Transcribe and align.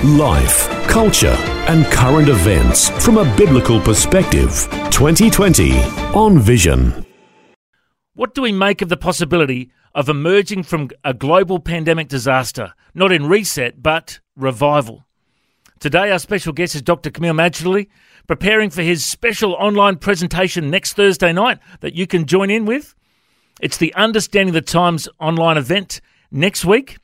Life, 0.00 0.68
culture, 0.88 1.36
and 1.68 1.84
current 1.86 2.28
events 2.28 2.88
from 3.04 3.18
a 3.18 3.36
biblical 3.36 3.80
perspective. 3.80 4.66
2020 4.90 5.78
on 6.12 6.40
Vision. 6.40 7.06
What 8.14 8.34
do 8.34 8.42
we 8.42 8.50
make 8.50 8.82
of 8.82 8.88
the 8.88 8.96
possibility 8.96 9.70
of 9.94 10.08
emerging 10.08 10.64
from 10.64 10.90
a 11.04 11.14
global 11.14 11.60
pandemic 11.60 12.08
disaster, 12.08 12.74
not 12.94 13.12
in 13.12 13.26
reset, 13.26 13.80
but 13.80 14.18
revival? 14.34 15.04
Today, 15.78 16.10
our 16.10 16.18
special 16.18 16.52
guest 16.52 16.74
is 16.74 16.82
Dr. 16.82 17.10
Kameel 17.10 17.36
Majdali, 17.36 17.86
preparing 18.26 18.70
for 18.70 18.82
his 18.82 19.04
special 19.04 19.52
online 19.52 19.98
presentation 19.98 20.68
next 20.68 20.94
Thursday 20.94 21.32
night 21.32 21.60
that 21.78 21.94
you 21.94 22.08
can 22.08 22.26
join 22.26 22.50
in 22.50 22.64
with. 22.64 22.96
It's 23.60 23.76
the 23.76 23.94
Understanding 23.94 24.52
the 24.52 24.62
Times 24.62 25.08
online 25.20 25.58
event 25.58 26.00
next 26.32 26.64
week, 26.64 26.98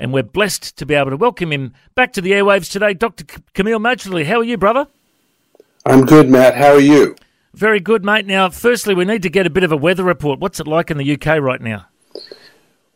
and 0.00 0.12
we're 0.12 0.22
blessed 0.22 0.76
to 0.78 0.86
be 0.86 0.94
able 0.94 1.10
to 1.10 1.16
welcome 1.16 1.52
him 1.52 1.74
back 1.94 2.12
to 2.14 2.20
the 2.20 2.32
airwaves 2.32 2.72
today. 2.72 2.94
Dr. 2.94 3.24
Kameel 3.54 3.78
Majdali, 3.78 4.24
how 4.24 4.38
are 4.38 4.44
you, 4.44 4.56
brother? 4.56 4.88
I'm 5.84 6.06
good, 6.06 6.28
Matt. 6.28 6.56
How 6.56 6.72
are 6.72 6.80
you? 6.80 7.14
Very 7.52 7.80
good, 7.80 8.04
mate. 8.04 8.26
Now, 8.26 8.48
firstly, 8.48 8.94
we 8.94 9.04
need 9.04 9.22
to 9.22 9.28
get 9.28 9.46
a 9.46 9.50
bit 9.50 9.62
of 9.62 9.72
a 9.72 9.76
weather 9.76 10.04
report. 10.04 10.40
What's 10.40 10.58
it 10.58 10.66
like 10.66 10.90
in 10.90 10.96
the 10.96 11.12
UK 11.14 11.40
right 11.40 11.60
now? 11.60 11.86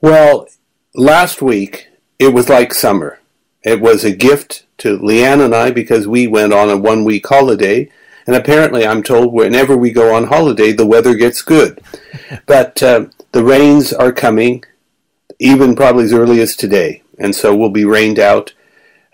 Well, 0.01 0.49
last 0.95 1.43
week 1.43 1.89
it 2.19 2.33
was 2.33 2.49
like 2.49 2.73
summer. 2.73 3.21
It 3.63 3.81
was 3.81 4.05
a 4.05 4.15
gift 4.15 4.65
to 4.79 4.99
Leanne 4.99 5.45
and 5.45 5.55
I 5.55 5.71
because 5.71 6.09
we 6.09 6.27
went 6.27 6.53
on 6.53 6.71
a 6.71 6.77
one 6.77 7.05
week 7.05 7.27
holiday. 7.27 7.91
And 8.27 8.35
apparently, 8.37 8.87
I'm 8.87 9.03
told 9.03 9.35
whenever 9.35 9.77
we 9.77 9.91
go 9.91 10.15
on 10.15 10.25
holiday, 10.25 10.73
the 10.73 10.87
weather 10.87 11.15
gets 11.15 11.43
good. 11.43 11.83
but 12.47 12.83
uh, 12.83 13.07
the 13.33 13.45
rains 13.45 13.93
are 13.93 14.13
coming, 14.13 14.65
even 15.45 15.77
probably 15.77 16.05
as 16.05 16.13
early 16.15 16.41
as 16.41 16.57
today. 16.57 17.03
And 17.19 17.37
so 17.37 17.55
we'll 17.55 17.69
be 17.69 17.85
rained 17.85 18.19
out 18.19 18.55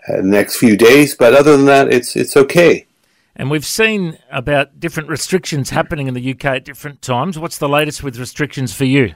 uh, 0.07 0.17
the 0.17 0.23
next 0.23 0.55
few 0.55 0.77
days. 0.77 1.13
But 1.13 1.33
other 1.33 1.57
than 1.57 1.65
that, 1.65 1.93
it's, 1.93 2.15
it's 2.15 2.37
okay. 2.37 2.87
And 3.35 3.51
we've 3.51 3.65
seen 3.65 4.17
about 4.31 4.79
different 4.79 5.09
restrictions 5.09 5.71
happening 5.71 6.07
in 6.07 6.13
the 6.13 6.31
UK 6.31 6.45
at 6.45 6.65
different 6.65 7.01
times. 7.01 7.37
What's 7.37 7.57
the 7.57 7.67
latest 7.67 8.01
with 8.01 8.17
restrictions 8.17 8.73
for 8.73 8.85
you? 8.85 9.13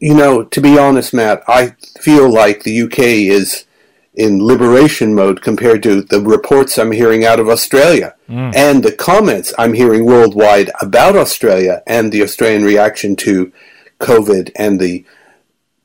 You 0.00 0.14
know, 0.14 0.44
to 0.44 0.60
be 0.60 0.78
honest, 0.78 1.12
Matt, 1.12 1.42
I 1.46 1.76
feel 2.00 2.32
like 2.32 2.62
the 2.62 2.82
UK 2.82 2.98
is 2.98 3.66
in 4.14 4.44
liberation 4.44 5.14
mode 5.14 5.42
compared 5.42 5.82
to 5.82 6.02
the 6.02 6.20
reports 6.20 6.78
I'm 6.78 6.92
hearing 6.92 7.24
out 7.24 7.38
of 7.38 7.48
Australia 7.48 8.14
mm. 8.28 8.54
and 8.54 8.82
the 8.82 8.92
comments 8.92 9.52
I'm 9.58 9.74
hearing 9.74 10.04
worldwide 10.04 10.70
about 10.80 11.14
Australia 11.14 11.82
and 11.86 12.10
the 12.10 12.22
Australian 12.22 12.64
reaction 12.64 13.16
to 13.16 13.52
COVID 14.00 14.50
and 14.56 14.80
the 14.80 15.04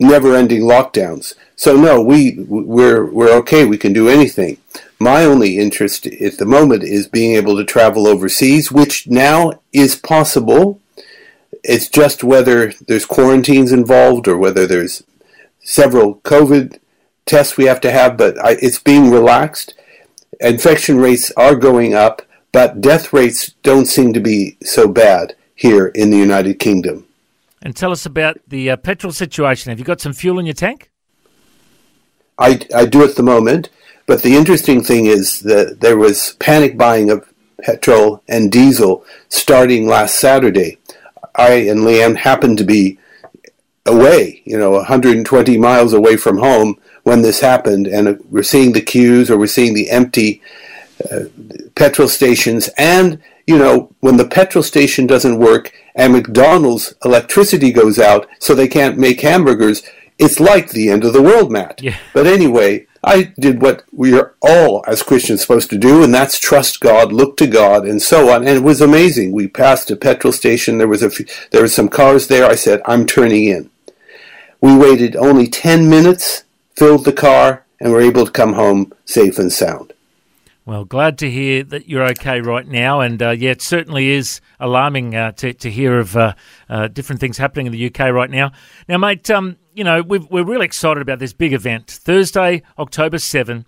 never-ending 0.04 0.62
lockdowns. 0.62 1.36
So 1.56 1.76
no, 1.76 2.02
we 2.02 2.36
we're 2.48 3.06
we're 3.06 3.34
okay. 3.38 3.66
We 3.66 3.78
can 3.78 3.94
do 3.94 4.10
anything. 4.10 4.58
My 5.00 5.26
only 5.26 5.58
interest 5.58 6.06
at 6.06 6.38
the 6.38 6.46
moment 6.46 6.84
is 6.84 7.08
being 7.08 7.36
able 7.36 7.58
to 7.58 7.66
travel 7.66 8.08
overseas, 8.08 8.72
which 8.72 9.08
now 9.08 9.54
is 9.72 9.96
possible. 9.96 10.80
It's 11.64 11.88
just 11.88 12.24
whether 12.24 12.74
there's 12.88 13.06
quarantines 13.06 13.72
involved 13.72 14.28
or 14.28 14.38
whether 14.38 14.68
there's 14.68 15.04
several 15.62 16.16
COVID 16.18 16.80
tests 17.26 17.58
we 17.58 17.66
have 17.66 17.82
to 17.82 17.92
have, 17.92 18.18
but 18.18 18.38
I, 18.44 18.58
it's 18.62 18.80
being 18.80 19.12
relaxed. 19.12 19.74
Infection 20.40 20.98
rates 20.98 21.32
are 21.38 21.56
going 21.56 21.94
up, 21.94 22.22
but 22.52 22.82
death 22.82 23.14
rates 23.14 23.54
don't 23.64 23.86
seem 23.86 24.14
to 24.14 24.20
be 24.20 24.58
so 24.62 24.88
bad 24.88 25.36
here 25.56 25.88
in 25.88 26.10
the 26.10 26.18
United 26.18 26.60
Kingdom. 26.60 27.06
And 27.64 27.76
tell 27.76 27.92
us 27.92 28.06
about 28.06 28.38
the 28.46 28.72
uh, 28.72 28.78
petrol 28.78 29.14
situation. 29.14 29.70
Have 29.70 29.80
you 29.80 29.86
got 29.86 30.02
some 30.02 30.12
fuel 30.14 30.38
in 30.38 30.46
your 30.46 30.54
tank? 30.54 30.92
I, 32.38 32.60
I 32.76 32.86
do 32.86 33.04
at 33.04 33.16
the 33.16 33.24
moment, 33.24 33.70
but 34.06 34.22
the 34.22 34.36
interesting 34.36 34.84
thing 34.84 35.06
is 35.06 35.40
that 35.42 35.80
there 35.80 35.98
was 35.98 36.36
panic 36.40 36.78
buying 36.78 37.10
of 37.10 37.26
petrol 37.62 38.22
and 38.28 38.52
diesel 38.52 39.06
starting 39.30 39.88
last 39.88 40.20
Saturday. 40.20 40.78
I 41.36 41.52
and 41.52 41.82
Leanne 41.82 42.18
happened 42.18 42.58
to 42.58 42.66
be 42.66 43.00
away, 43.86 44.42
you 44.46 44.58
know, 44.58 44.72
120 44.72 45.58
miles 45.58 45.94
away 45.94 46.18
from 46.18 46.38
home 46.38 46.78
when 47.04 47.22
this 47.22 47.40
happened, 47.40 47.88
and 47.88 48.20
we're 48.30 48.44
seeing 48.44 48.74
the 48.74 48.82
queues 48.82 49.30
or 49.30 49.38
we're 49.38 49.48
seeing 49.48 49.74
the 49.74 49.90
empty 49.90 50.42
uh, 51.12 51.22
petrol 51.76 52.08
stations. 52.08 52.70
And, 52.78 53.22
you 53.46 53.58
know, 53.58 53.94
when 54.00 54.18
the 54.18 54.28
petrol 54.28 54.64
station 54.64 55.08
doesn't 55.08 55.40
work 55.40 55.74
and 55.96 56.14
McDonald's 56.14 56.94
electricity 57.04 57.72
goes 57.72 58.00
out 58.00 58.28
so 58.40 58.54
they 58.54 58.68
can't 58.68 58.98
make 58.98 59.22
hamburgers, 59.22 59.84
it's 60.18 60.40
like 60.40 60.70
the 60.70 60.90
end 60.90 61.04
of 61.04 61.14
the 61.14 61.22
world, 61.22 61.52
Matt. 61.52 61.82
Yeah. 61.82 61.98
But 62.14 62.28
anyway, 62.28 62.88
I 63.04 63.34
did 63.38 63.62
what 63.62 63.84
we 63.92 64.18
are 64.18 64.34
all 64.42 64.84
as 64.88 65.04
Christians 65.04 65.42
supposed 65.42 65.70
to 65.72 65.78
do, 65.78 66.04
and 66.04 66.14
that's 66.14 66.40
trust 66.40 66.80
God, 66.80 67.12
look 67.12 67.36
to 67.38 67.48
God, 67.48 67.86
and 67.86 68.02
so 68.02 68.30
on. 68.30 68.48
And 68.48 68.58
it 68.58 68.64
was 68.64 68.80
amazing. 68.80 69.34
We 69.34 69.48
passed 69.48 69.92
a 69.92 69.96
petrol 69.96 70.32
station. 70.32 70.78
There 70.78 70.88
was 70.88 71.04
a 71.04 71.10
few, 71.10 71.26
there 71.52 71.62
were 71.62 71.68
some 71.68 71.90
cars 71.90 72.28
there. 72.28 72.46
I 72.46 72.56
said, 72.56 72.82
"I'm 72.86 73.06
turning 73.06 73.46
in." 73.46 73.70
We 74.62 74.78
waited 74.78 75.18
only 75.18 75.48
ten 75.48 75.90
minutes 75.90 76.46
filled 76.76 77.06
the 77.06 77.14
car, 77.14 77.66
and 77.80 77.92
were 77.92 78.02
able 78.02 78.26
to 78.26 78.32
come 78.32 78.54
home 78.54 78.94
safe 79.06 79.38
and 79.38 79.52
sound. 79.52 79.93
Well, 80.66 80.86
glad 80.86 81.18
to 81.18 81.30
hear 81.30 81.62
that 81.66 81.90
you're 81.90 82.06
okay 82.12 82.40
right 82.40 82.66
now. 82.66 83.02
And 83.02 83.22
uh, 83.22 83.32
yeah, 83.32 83.52
it 83.52 83.62
certainly 83.62 84.12
is 84.12 84.40
alarming 84.62 85.14
uh, 85.14 85.34
to, 85.34 85.54
to 85.54 85.70
hear 85.70 86.00
of 86.00 86.16
uh, 86.16 86.36
uh 86.70 86.88
different 86.88 87.20
things 87.20 87.38
happening 87.38 87.66
in 87.66 87.74
the 87.74 87.86
UK 87.88 88.14
right 88.14 88.30
now. 88.30 88.54
Now, 88.88 88.98
mate, 88.98 89.30
um, 89.30 89.58
you 89.74 89.84
know, 89.84 90.02
we 90.02 90.20
are 90.20 90.46
really 90.46 90.66
excited 90.66 91.02
about 91.02 91.20
this 91.20 91.34
big 91.34 91.52
event. 91.52 91.92
Thursday, 91.92 92.62
October 92.80 93.20
7, 93.20 93.66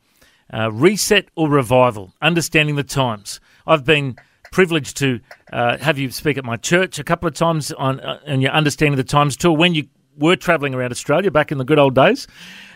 uh, 0.54 0.72
Reset 0.72 1.28
or 1.36 1.50
Revival, 1.50 2.14
Understanding 2.22 2.76
the 2.76 2.84
Times. 2.84 3.42
I've 3.68 3.84
been 3.84 4.16
privileged 4.54 4.96
to 4.98 5.20
uh, 5.52 5.78
have 5.80 5.98
you 5.98 6.10
speak 6.12 6.38
at 6.38 6.46
my 6.46 6.56
church 6.56 6.98
a 6.98 7.04
couple 7.04 7.28
of 7.28 7.34
times 7.34 7.74
on, 7.74 8.00
on 8.00 8.40
your 8.40 8.52
Understanding 8.52 8.96
the 8.96 9.04
Times 9.04 9.36
tour 9.36 9.52
when 9.52 9.76
you 9.76 9.90
were 10.18 10.38
travelling 10.38 10.74
around 10.74 10.92
Australia 10.92 11.30
back 11.30 11.52
in 11.52 11.58
the 11.58 11.66
good 11.66 11.80
old 11.80 11.94
days. 11.94 12.26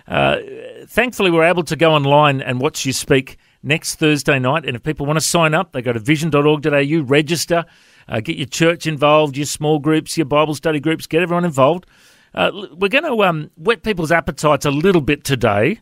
Thankfully, 0.08 1.32
we're 1.32 1.46
able 1.46 1.64
to 1.64 1.78
go 1.78 1.94
online 1.94 2.42
and 2.42 2.60
watch 2.60 2.86
you 2.86 2.92
speak 2.92 3.38
next 3.64 3.96
Thursday 3.96 4.40
night. 4.40 4.66
And 4.66 4.76
if 4.76 4.84
people 4.84 5.06
want 5.06 5.18
to 5.18 5.26
sign 5.26 5.54
up, 5.54 5.72
they 5.72 5.82
go 5.82 5.94
to 5.94 6.00
vision.org.au, 6.00 7.02
register, 7.04 7.66
uh, 8.08 8.20
get 8.20 8.38
your 8.38 8.48
church 8.48 8.88
involved, 8.88 9.38
your 9.38 9.46
small 9.46 9.80
groups, 9.80 10.18
your 10.18 10.26
Bible 10.26 10.56
study 10.56 10.80
groups, 10.80 11.08
get 11.08 11.22
everyone 11.22 11.46
involved. 11.46 11.86
Uh, 12.34 12.52
we're 12.74 12.90
going 12.90 13.04
to 13.04 13.24
um, 13.24 13.52
whet 13.58 13.84
people's 13.84 14.12
appetites 14.12 14.66
a 14.66 14.72
little 14.72 15.02
bit 15.02 15.24
today. 15.24 15.80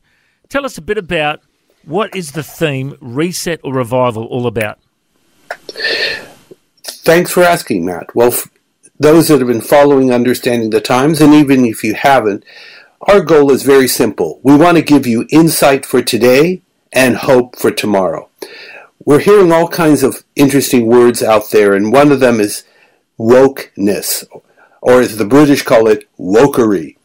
Tell 0.49 0.65
us 0.65 0.77
a 0.77 0.81
bit 0.81 0.97
about 0.97 1.41
what 1.83 2.15
is 2.15 2.33
the 2.33 2.43
theme, 2.43 2.97
reset 2.99 3.59
or 3.63 3.73
revival, 3.73 4.25
all 4.25 4.47
about? 4.47 4.79
Thanks 6.83 7.31
for 7.31 7.43
asking, 7.43 7.85
Matt. 7.85 8.13
Well, 8.15 8.33
those 8.99 9.27
that 9.27 9.39
have 9.39 9.47
been 9.47 9.61
following 9.61 10.11
Understanding 10.11 10.69
the 10.69 10.81
Times, 10.81 11.21
and 11.21 11.33
even 11.33 11.65
if 11.65 11.83
you 11.83 11.93
haven't, 11.93 12.43
our 13.01 13.21
goal 13.21 13.51
is 13.51 13.63
very 13.63 13.87
simple. 13.87 14.39
We 14.43 14.55
want 14.55 14.77
to 14.77 14.83
give 14.83 15.05
you 15.05 15.27
insight 15.31 15.85
for 15.85 16.01
today 16.01 16.61
and 16.97 17.15
hope 17.15 17.55
for 17.55 17.69
tomorrow. 17.69 18.27
We're 19.05 19.19
hearing 19.19 19.51
all 19.51 19.67
kinds 19.67 20.01
of 20.01 20.23
interesting 20.35 20.87
words 20.87 21.21
out 21.21 21.51
there, 21.51 21.75
and 21.75 21.93
one 21.93 22.11
of 22.11 22.19
them 22.19 22.39
is 22.39 22.63
wokeness, 23.19 24.25
or 24.81 25.01
as 25.01 25.17
the 25.17 25.25
British 25.25 25.61
call 25.61 25.87
it, 25.87 26.09
wokery. 26.19 26.97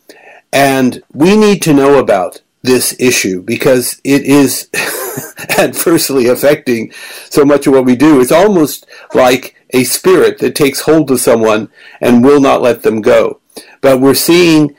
And 0.50 1.02
we 1.12 1.36
need 1.36 1.60
to 1.62 1.74
know 1.74 1.98
about 1.98 2.40
this 2.62 2.96
issue 2.98 3.42
because 3.42 4.00
it 4.02 4.22
is 4.22 4.70
adversely 5.58 6.26
affecting 6.26 6.90
so 7.28 7.44
much 7.44 7.66
of 7.66 7.74
what 7.74 7.84
we 7.84 7.94
do. 7.94 8.18
It's 8.20 8.32
almost 8.32 8.86
like 9.12 9.56
a 9.70 9.84
spirit 9.84 10.38
that 10.38 10.54
takes 10.54 10.80
hold 10.80 11.10
of 11.10 11.20
someone 11.20 11.68
and 12.00 12.24
will 12.24 12.40
not 12.40 12.62
let 12.62 12.82
them 12.82 13.02
go. 13.02 13.40
But 13.82 14.00
we're 14.00 14.14
seeing 14.14 14.74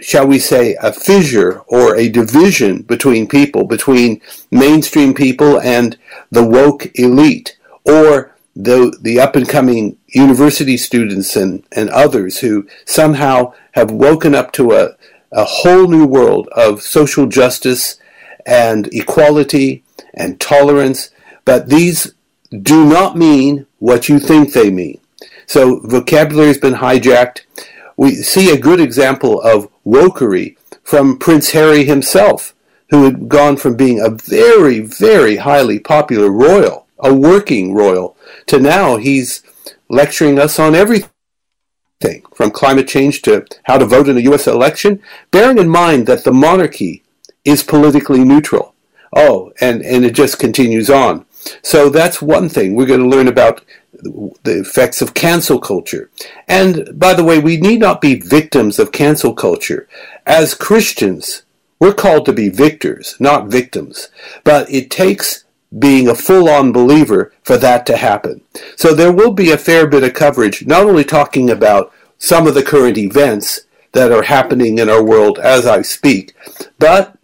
shall 0.00 0.26
we 0.26 0.38
say, 0.38 0.76
a 0.82 0.92
fissure 0.92 1.60
or 1.66 1.96
a 1.96 2.08
division 2.08 2.82
between 2.82 3.28
people, 3.28 3.64
between 3.64 4.20
mainstream 4.50 5.14
people 5.14 5.60
and 5.60 5.98
the 6.30 6.44
woke 6.44 6.90
elite, 6.98 7.56
or 7.84 8.34
the, 8.54 8.96
the 9.02 9.20
up 9.20 9.36
and 9.36 9.48
coming 9.48 9.96
university 10.08 10.76
students 10.76 11.36
and, 11.36 11.62
and 11.72 11.90
others 11.90 12.38
who 12.38 12.66
somehow 12.86 13.52
have 13.72 13.90
woken 13.90 14.34
up 14.34 14.52
to 14.52 14.72
a, 14.72 14.96
a 15.32 15.44
whole 15.44 15.88
new 15.88 16.06
world 16.06 16.48
of 16.52 16.82
social 16.82 17.26
justice 17.26 17.98
and 18.46 18.88
equality 18.94 19.82
and 20.14 20.40
tolerance. 20.40 21.10
But 21.44 21.68
these 21.68 22.14
do 22.62 22.86
not 22.86 23.16
mean 23.16 23.66
what 23.78 24.08
you 24.08 24.18
think 24.18 24.52
they 24.52 24.70
mean. 24.70 25.00
So 25.46 25.80
vocabulary 25.80 26.48
has 26.48 26.58
been 26.58 26.74
hijacked. 26.74 27.42
We 27.96 28.14
see 28.16 28.50
a 28.50 28.58
good 28.58 28.80
example 28.80 29.40
of 29.40 29.68
wokery 29.84 30.56
from 30.82 31.18
Prince 31.18 31.52
Harry 31.52 31.84
himself, 31.84 32.54
who 32.90 33.04
had 33.04 33.28
gone 33.28 33.56
from 33.56 33.76
being 33.76 34.00
a 34.00 34.10
very, 34.10 34.80
very 34.80 35.36
highly 35.36 35.78
popular 35.78 36.30
royal, 36.30 36.86
a 36.98 37.12
working 37.12 37.74
royal, 37.74 38.16
to 38.46 38.60
now 38.60 38.96
he's 38.96 39.42
lecturing 39.88 40.38
us 40.38 40.58
on 40.58 40.74
everything 40.74 41.08
from 42.34 42.50
climate 42.50 42.86
change 42.86 43.22
to 43.22 43.44
how 43.64 43.78
to 43.78 43.86
vote 43.86 44.08
in 44.08 44.18
a 44.18 44.22
U.S. 44.22 44.46
election, 44.46 45.02
bearing 45.30 45.58
in 45.58 45.68
mind 45.68 46.06
that 46.06 46.24
the 46.24 46.32
monarchy 46.32 47.02
is 47.44 47.62
politically 47.62 48.24
neutral. 48.24 48.74
Oh, 49.14 49.52
and, 49.60 49.82
and 49.82 50.04
it 50.04 50.14
just 50.14 50.38
continues 50.38 50.90
on. 50.90 51.24
So 51.62 51.88
that's 51.88 52.20
one 52.20 52.48
thing. 52.48 52.74
We're 52.74 52.86
going 52.86 53.08
to 53.08 53.08
learn 53.08 53.28
about 53.28 53.64
the 54.02 54.60
effects 54.60 55.02
of 55.02 55.14
cancel 55.14 55.58
culture. 55.58 56.10
And 56.48 56.98
by 56.98 57.14
the 57.14 57.24
way, 57.24 57.38
we 57.38 57.56
need 57.56 57.80
not 57.80 58.00
be 58.00 58.20
victims 58.20 58.78
of 58.78 58.92
cancel 58.92 59.34
culture. 59.34 59.88
As 60.26 60.54
Christians, 60.54 61.42
we're 61.78 61.94
called 61.94 62.26
to 62.26 62.32
be 62.32 62.48
victors, 62.48 63.16
not 63.20 63.48
victims. 63.48 64.08
But 64.44 64.70
it 64.70 64.90
takes 64.90 65.44
being 65.78 66.08
a 66.08 66.14
full 66.14 66.48
on 66.48 66.72
believer 66.72 67.32
for 67.42 67.56
that 67.58 67.86
to 67.86 67.96
happen. 67.96 68.42
So 68.76 68.94
there 68.94 69.12
will 69.12 69.32
be 69.32 69.50
a 69.50 69.58
fair 69.58 69.86
bit 69.86 70.04
of 70.04 70.14
coverage, 70.14 70.66
not 70.66 70.84
only 70.84 71.04
talking 71.04 71.50
about 71.50 71.92
some 72.18 72.46
of 72.46 72.54
the 72.54 72.62
current 72.62 72.96
events 72.96 73.62
that 73.92 74.12
are 74.12 74.22
happening 74.22 74.78
in 74.78 74.88
our 74.88 75.02
world 75.02 75.38
as 75.38 75.66
I 75.66 75.82
speak, 75.82 76.34
but 76.78 77.18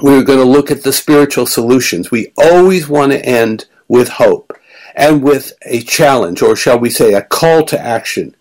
we're 0.00 0.24
going 0.24 0.38
to 0.38 0.44
look 0.44 0.70
at 0.70 0.82
the 0.82 0.92
spiritual 0.92 1.46
solutions. 1.46 2.10
We 2.10 2.32
always 2.36 2.88
want 2.88 3.12
to 3.12 3.24
end 3.24 3.66
with 3.88 4.08
hope 4.08 4.52
and 4.94 5.22
with 5.22 5.52
a 5.62 5.80
challenge, 5.82 6.42
or 6.42 6.56
shall 6.56 6.78
we 6.78 6.90
say, 6.90 7.14
a 7.14 7.22
call 7.22 7.64
to 7.64 7.80
action. 7.80 8.34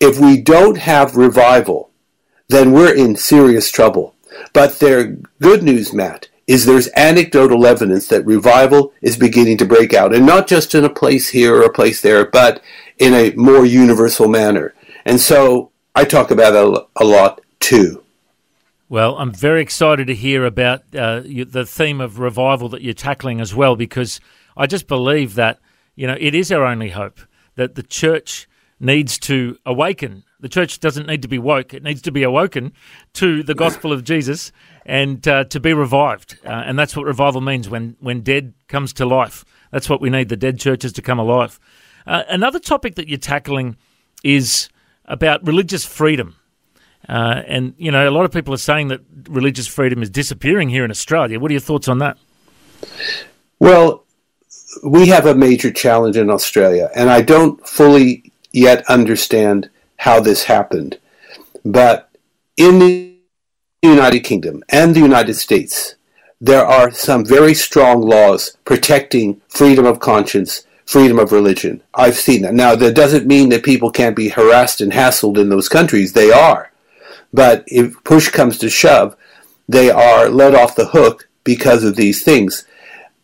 If 0.00 0.18
we 0.18 0.40
don't 0.40 0.78
have 0.78 1.16
revival, 1.16 1.90
then 2.48 2.72
we're 2.72 2.94
in 2.94 3.16
serious 3.16 3.70
trouble. 3.70 4.14
But 4.52 4.78
their 4.78 5.16
good 5.40 5.62
news, 5.62 5.92
Matt, 5.92 6.28
is 6.46 6.64
there's 6.64 6.88
anecdotal 6.96 7.66
evidence 7.66 8.08
that 8.08 8.24
revival 8.24 8.92
is 9.02 9.16
beginning 9.16 9.58
to 9.58 9.66
break 9.66 9.92
out, 9.92 10.14
and 10.14 10.24
not 10.24 10.46
just 10.46 10.74
in 10.74 10.84
a 10.84 10.90
place 10.90 11.28
here 11.28 11.56
or 11.56 11.62
a 11.62 11.72
place 11.72 12.00
there, 12.00 12.24
but 12.24 12.62
in 12.98 13.12
a 13.12 13.34
more 13.34 13.66
universal 13.66 14.28
manner. 14.28 14.74
And 15.04 15.20
so 15.20 15.70
I 15.94 16.04
talk 16.04 16.30
about 16.30 16.54
it 16.54 16.86
a 16.96 17.04
lot 17.04 17.40
too. 17.60 18.02
Well, 18.88 19.16
I'm 19.18 19.32
very 19.32 19.60
excited 19.60 20.06
to 20.06 20.14
hear 20.14 20.46
about 20.46 20.82
uh, 20.94 21.20
the 21.20 21.66
theme 21.66 22.00
of 22.00 22.18
revival 22.18 22.70
that 22.70 22.80
you're 22.80 22.94
tackling 22.94 23.40
as 23.40 23.54
well, 23.54 23.76
because 23.76 24.18
I 24.56 24.66
just 24.66 24.86
believe 24.86 25.34
that 25.34 25.58
you 25.98 26.06
know 26.06 26.16
it 26.18 26.34
is 26.34 26.52
our 26.52 26.64
only 26.64 26.90
hope 26.90 27.20
that 27.56 27.74
the 27.74 27.82
church 27.82 28.48
needs 28.78 29.18
to 29.18 29.58
awaken. 29.66 30.22
The 30.38 30.48
church 30.48 30.78
doesn't 30.78 31.08
need 31.08 31.22
to 31.22 31.28
be 31.28 31.38
woke; 31.38 31.74
it 31.74 31.82
needs 31.82 32.00
to 32.02 32.12
be 32.12 32.22
awoken 32.22 32.72
to 33.14 33.42
the 33.42 33.54
gospel 33.54 33.92
of 33.92 34.04
Jesus 34.04 34.52
and 34.86 35.26
uh, 35.26 35.44
to 35.44 35.58
be 35.58 35.74
revived. 35.74 36.38
Uh, 36.44 36.62
and 36.66 36.78
that's 36.78 36.96
what 36.96 37.04
revival 37.04 37.40
means 37.40 37.68
when 37.68 37.96
when 37.98 38.20
dead 38.20 38.54
comes 38.68 38.92
to 38.94 39.06
life. 39.06 39.44
That's 39.72 39.90
what 39.90 40.00
we 40.00 40.08
need: 40.08 40.28
the 40.28 40.36
dead 40.36 40.60
churches 40.60 40.92
to 40.92 41.02
come 41.02 41.18
alive. 41.18 41.58
Uh, 42.06 42.22
another 42.28 42.60
topic 42.60 42.94
that 42.94 43.08
you're 43.08 43.18
tackling 43.18 43.76
is 44.22 44.68
about 45.04 45.44
religious 45.44 45.84
freedom. 45.84 46.36
Uh, 47.08 47.42
and, 47.46 47.74
you 47.78 47.90
know, 47.90 48.08
a 48.08 48.10
lot 48.10 48.24
of 48.24 48.32
people 48.32 48.52
are 48.52 48.58
saying 48.58 48.88
that 48.88 49.00
religious 49.28 49.66
freedom 49.66 50.02
is 50.02 50.10
disappearing 50.10 50.68
here 50.68 50.84
in 50.84 50.90
Australia. 50.90 51.40
What 51.40 51.50
are 51.50 51.54
your 51.54 51.60
thoughts 51.60 51.88
on 51.88 51.98
that? 51.98 52.18
Well, 53.58 54.04
we 54.82 55.08
have 55.08 55.26
a 55.26 55.34
major 55.34 55.70
challenge 55.70 56.16
in 56.16 56.30
Australia, 56.30 56.90
and 56.94 57.10
I 57.10 57.22
don't 57.22 57.66
fully 57.66 58.32
yet 58.52 58.84
understand 58.88 59.70
how 59.96 60.20
this 60.20 60.44
happened. 60.44 60.98
But 61.64 62.10
in 62.56 62.78
the 62.78 63.16
United 63.82 64.20
Kingdom 64.20 64.62
and 64.68 64.94
the 64.94 65.00
United 65.00 65.34
States, 65.34 65.94
there 66.40 66.64
are 66.64 66.90
some 66.90 67.24
very 67.24 67.54
strong 67.54 68.00
laws 68.00 68.56
protecting 68.64 69.40
freedom 69.48 69.84
of 69.84 70.00
conscience 70.00 70.64
freedom 70.88 71.18
of 71.18 71.32
religion. 71.32 71.82
I've 71.94 72.16
seen 72.16 72.40
that. 72.42 72.54
Now, 72.54 72.74
that 72.74 72.94
doesn't 72.94 73.26
mean 73.26 73.50
that 73.50 73.62
people 73.62 73.90
can't 73.90 74.16
be 74.16 74.30
harassed 74.30 74.80
and 74.80 74.90
hassled 74.90 75.36
in 75.36 75.50
those 75.50 75.68
countries. 75.68 76.14
They 76.14 76.30
are. 76.32 76.72
But 77.30 77.64
if 77.66 78.02
push 78.04 78.30
comes 78.30 78.56
to 78.58 78.70
shove, 78.70 79.14
they 79.68 79.90
are 79.90 80.30
let 80.30 80.54
off 80.54 80.76
the 80.76 80.86
hook 80.86 81.28
because 81.44 81.84
of 81.84 81.96
these 81.96 82.24
things. 82.24 82.64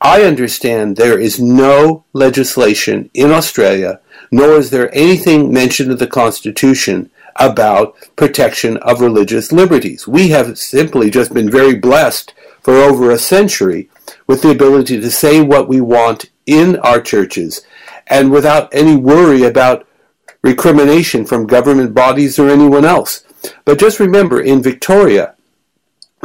I 0.04 0.24
understand 0.24 0.96
there 0.98 1.18
is 1.18 1.40
no 1.40 2.04
legislation 2.12 3.08
in 3.14 3.30
Australia, 3.30 4.00
nor 4.30 4.50
is 4.50 4.68
there 4.68 4.94
anything 4.94 5.50
mentioned 5.50 5.90
in 5.90 5.96
the 5.96 6.06
Constitution 6.06 7.10
about 7.36 7.96
protection 8.14 8.76
of 8.78 9.00
religious 9.00 9.50
liberties. 9.50 10.06
We 10.06 10.28
have 10.28 10.58
simply 10.58 11.08
just 11.08 11.32
been 11.32 11.50
very 11.50 11.74
blessed 11.74 12.34
for 12.60 12.74
over 12.74 13.10
a 13.10 13.18
century 13.18 13.88
with 14.26 14.42
the 14.42 14.50
ability 14.50 15.00
to 15.00 15.10
say 15.10 15.40
what 15.40 15.68
we 15.68 15.80
want 15.80 16.30
in 16.44 16.76
our 16.80 17.00
churches 17.00 17.62
and 18.06 18.30
without 18.30 18.68
any 18.74 18.96
worry 18.96 19.44
about 19.44 19.88
recrimination 20.42 21.24
from 21.24 21.46
government 21.46 21.94
bodies 21.94 22.38
or 22.38 22.50
anyone 22.50 22.84
else. 22.84 23.24
But 23.64 23.78
just 23.78 23.98
remember, 23.98 24.38
in 24.38 24.62
Victoria, 24.62 25.34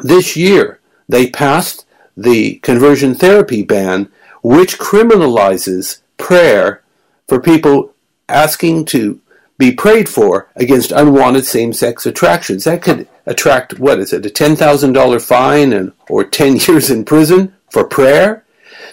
this 0.03 0.35
year, 0.35 0.81
they 1.07 1.29
passed 1.29 1.85
the 2.21 2.55
conversion 2.55 3.15
therapy 3.15 3.63
ban, 3.63 4.11
which 4.43 4.77
criminalizes 4.77 6.01
prayer 6.17 6.83
for 7.27 7.39
people 7.39 7.93
asking 8.27 8.85
to 8.85 9.21
be 9.57 9.71
prayed 9.71 10.07
for 10.07 10.49
against 10.55 10.91
unwanted 10.91 11.45
same-sex 11.45 12.05
attractions. 12.05 12.63
That 12.63 12.81
could 12.81 13.07
attract, 13.25 13.79
what 13.79 13.99
is 13.99 14.13
it, 14.13 14.25
a 14.25 14.29
$10,000 14.29 15.21
fine 15.21 15.73
and, 15.73 15.91
or 16.09 16.23
10 16.23 16.55
years 16.67 16.89
in 16.89 17.05
prison 17.05 17.53
for 17.69 17.83
prayer? 17.83 18.45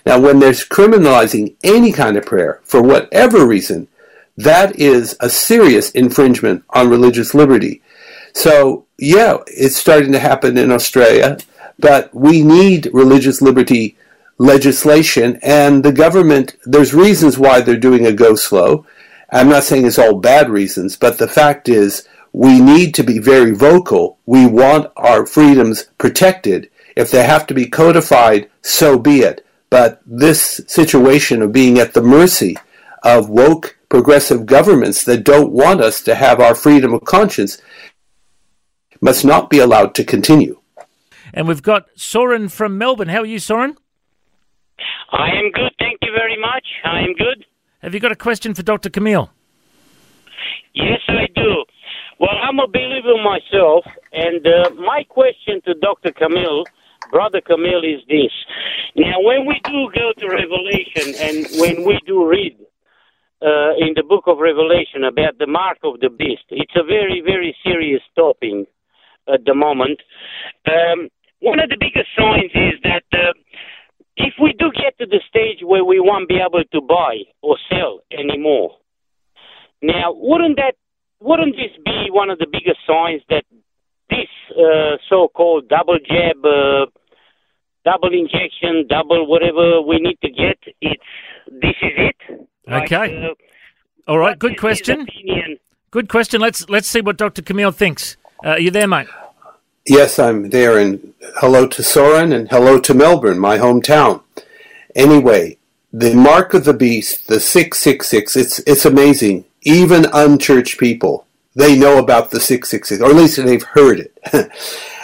Now, 0.05 0.20
when 0.20 0.38
there's 0.38 0.67
criminalizing 0.69 1.56
any 1.62 1.93
kind 1.93 2.17
of 2.17 2.26
prayer 2.26 2.61
for 2.64 2.82
whatever 2.82 3.46
reason, 3.46 3.88
that 4.37 4.76
is 4.78 5.17
a 5.20 5.31
serious 5.31 5.90
infringement 5.93 6.64
on 6.70 6.90
religious 6.90 7.34
liberty. 7.34 7.82
So, 8.34 8.87
yeah, 8.99 9.38
it's 9.46 9.76
starting 9.76 10.12
to 10.12 10.19
happen 10.19 10.58
in 10.58 10.70
Australia, 10.70 11.38
but 11.78 12.14
we 12.14 12.43
need 12.43 12.90
religious 12.93 13.43
liberty 13.43 13.96
legislation, 14.38 15.38
and 15.43 15.82
the 15.84 15.93
government, 15.93 16.56
there's 16.64 16.94
reasons 16.94 17.38
why 17.38 17.61
they're 17.61 17.76
doing 17.76 18.06
a 18.06 18.12
go 18.12 18.34
slow. 18.34 18.87
I'm 19.31 19.49
not 19.49 19.64
saying 19.64 19.87
it's 19.87 19.99
all 19.99 20.18
bad 20.18 20.50
reasons, 20.50 20.97
but 20.97 21.18
the 21.18 21.28
fact 21.28 21.68
is 21.68 22.06
we 22.33 22.61
need 22.61 22.95
to 22.95 23.02
be 23.02 23.18
very 23.18 23.52
vocal. 23.52 24.18
We 24.26 24.47
want 24.47 24.92
our 24.97 25.26
freedoms 25.26 25.87
protected. 25.99 26.71
If 26.95 27.11
they 27.11 27.25
have 27.25 27.47
to 27.49 27.54
be 27.54 27.66
codified, 27.66 28.50
so 28.62 28.99
be 28.99 29.21
it. 29.21 29.45
But 29.71 30.00
this 30.06 30.61
situation 30.66 31.42
of 31.42 31.52
being 31.52 31.78
at 31.78 31.95
the 31.95 32.02
mercy 32.02 32.56
of 33.02 33.28
woke 33.28 33.76
progressive 33.88 34.47
governments 34.47 35.04
that 35.04 35.25
don't 35.25 35.52
want 35.52 35.80
us 35.80 36.02
to 36.02 36.14
have 36.14 36.40
our 36.40 36.54
freedom 36.54 36.92
of 36.92 37.04
conscience 37.04 37.61
must 39.00 39.25
not 39.25 39.50
be 39.50 39.59
allowed 39.59 39.95
to 39.95 40.04
continue. 40.04 40.55
And 41.37 41.47
we've 41.47 41.62
got 41.62 41.87
Soren 41.95 42.49
from 42.49 42.78
Melbourne. 42.78 43.09
How 43.09 43.21
are 43.21 43.26
you, 43.26 43.38
Soren? 43.38 43.76
I 45.12 45.28
am 45.28 45.52
good. 45.52 45.73
Thank 45.78 45.99
you 46.02 46.11
very 46.16 46.37
much. 46.40 46.64
I 46.85 47.00
am 47.00 47.12
good. 47.14 47.45
Have 47.83 47.95
you 47.95 48.00
got 48.00 48.11
a 48.11 48.16
question 48.16 48.55
for 48.55 48.62
Dr. 48.62 48.90
Kameel? 48.90 49.28
Yes, 50.75 51.00
I 51.09 51.26
do. 51.35 51.64
Well, 52.19 52.37
I'm 52.43 52.59
a 52.59 52.66
believer 52.66 53.23
myself, 53.23 53.85
and 54.12 54.45
uh, 54.47 54.71
my 54.81 55.05
question 55.09 55.61
to 55.66 55.75
Dr. 55.75 56.11
Kameel 56.11 56.64
Brother 57.11 57.40
Kameel, 57.40 57.85
is 57.85 58.02
this. 58.09 58.33
Now, 58.97 59.21
when 59.21 59.47
we 59.47 59.61
do 59.64 59.90
go 59.95 60.12
to 60.19 60.26
Revelation 60.26 61.14
and 61.21 61.47
when 61.61 61.87
we 61.87 62.00
do 62.07 62.26
read 62.26 62.57
uh, 63.43 63.76
in 63.78 63.93
the 63.95 64.02
book 64.02 64.25
of 64.26 64.38
Revelation 64.38 65.05
about 65.05 65.38
the 65.38 65.47
mark 65.47 65.78
of 65.85 66.00
the 66.00 66.09
beast, 66.09 66.45
it's 66.50 66.75
a 66.75 66.83
very, 66.83 67.23
very 67.25 67.55
serious 67.62 68.02
topic 68.16 68.66
at 69.33 69.45
the 69.45 69.55
moment. 69.55 70.00
Um, 70.66 71.09
one 71.40 71.61
of 71.61 71.69
the 71.69 71.76
biggest 71.78 72.09
signs 72.16 72.50
is 72.55 72.81
that 72.83 73.05
uh, 73.12 73.33
if 74.16 74.35
we 74.40 74.55
do 74.59 74.73
get 74.73 74.97
to 74.99 75.07
the 75.07 75.21
stage 75.28 75.59
where 75.62 75.85
we 75.85 76.00
won't 76.00 76.28
be 76.28 76.37
able 76.37 76.64
to 76.64 76.81
buy 76.81 77.23
or 77.43 77.57
sell 77.69 78.00
anymore, 78.11 78.76
now 79.83 80.12
wouldn't 80.14 80.57
that 80.57 80.75
wouldn't 81.21 81.57
this 81.57 81.73
be 81.85 82.09
one 82.11 82.31
of 82.31 82.38
the 82.38 82.47
biggest 82.50 82.78
signs 82.87 83.23
that 83.28 83.45
this 84.11 84.28
uh, 84.52 84.97
so-called 85.09 85.69
double 85.69 85.99
jab, 85.99 86.37
uh, 86.45 86.87
double 87.85 88.12
injection, 88.12 88.87
double 88.88 89.26
whatever 89.26 89.83
we 89.83 89.99
need 89.99 90.19
to 90.23 90.31
get, 90.31 90.59
it's 90.81 91.02
this 91.47 91.75
is 91.83 91.93
it. 91.97 92.49
Okay. 92.69 93.21
Like, 93.21 93.31
uh, 93.31 94.11
All 94.11 94.19
right. 94.19 94.38
Good 94.38 94.59
question. 94.59 95.07
Good 95.90 96.09
question. 96.09 96.40
Let's 96.40 96.69
let's 96.69 96.88
see 96.88 97.00
what 97.00 97.16
Dr. 97.16 97.43
Kameel 97.43 97.75
thinks. 97.75 98.16
Uh, 98.45 98.50
are 98.50 98.61
you 98.61 98.71
there, 98.71 98.88
mate? 98.88 99.07
Yes, 99.87 100.19
I'm 100.19 100.50
there. 100.50 100.78
And 100.78 101.05
hello 101.40 101.66
to 101.66 101.83
Soren 101.83 102.33
and 102.33 102.49
hello 102.49 102.81
to 102.81 102.95
Melbourne, 102.95 103.38
my 103.38 103.59
hometown. 103.59 104.23
Anyway, 104.95 105.59
the 105.93 106.14
mark 106.14 106.55
of 106.55 106.64
the 106.64 106.73
beast, 106.73 107.26
the 107.26 107.40
666, 107.40 108.37
it's, 108.37 108.59
it's 108.61 108.87
amazing. 108.87 109.45
Even 109.61 110.07
unchurched 110.14 110.78
people, 110.78 111.26
they 111.55 111.78
know 111.78 111.99
about 111.99 112.31
the 112.31 112.40
666, 112.40 113.02
or 113.02 113.11
at 113.11 113.16
least 113.16 113.37
they've 113.37 113.62
heard 113.62 114.00
it. 114.00 114.50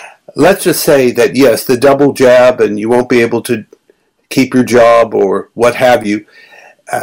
Let's 0.37 0.65
just 0.65 0.83
say 0.83 1.11
that, 1.11 1.37
yes, 1.37 1.67
the 1.67 1.77
double 1.77 2.15
jab 2.15 2.62
and 2.62 2.81
you 2.81 2.89
won't 2.89 3.11
be 3.11 3.21
able 3.21 3.43
to 3.43 3.67
keep 4.31 4.55
your 4.55 4.65
job 4.65 5.12
or 5.12 5.51
what 5.53 5.75
have 5.75 6.07
you. 6.07 6.25
Uh, 6.91 7.03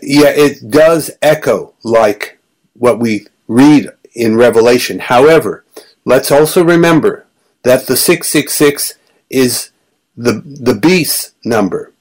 yeah, 0.00 0.30
it 0.30 0.70
does 0.70 1.10
echo 1.20 1.74
like 1.82 2.38
what 2.72 2.98
we 2.98 3.26
read 3.48 3.90
in 4.14 4.36
Revelation. 4.36 4.98
However, 4.98 5.62
let's 6.06 6.30
also 6.30 6.64
remember 6.64 7.26
that 7.62 7.86
the 7.86 7.96
666 7.96 8.94
is 9.30 9.70
the, 10.16 10.42
the 10.44 10.74
beast's 10.74 11.34
number. 11.44 11.92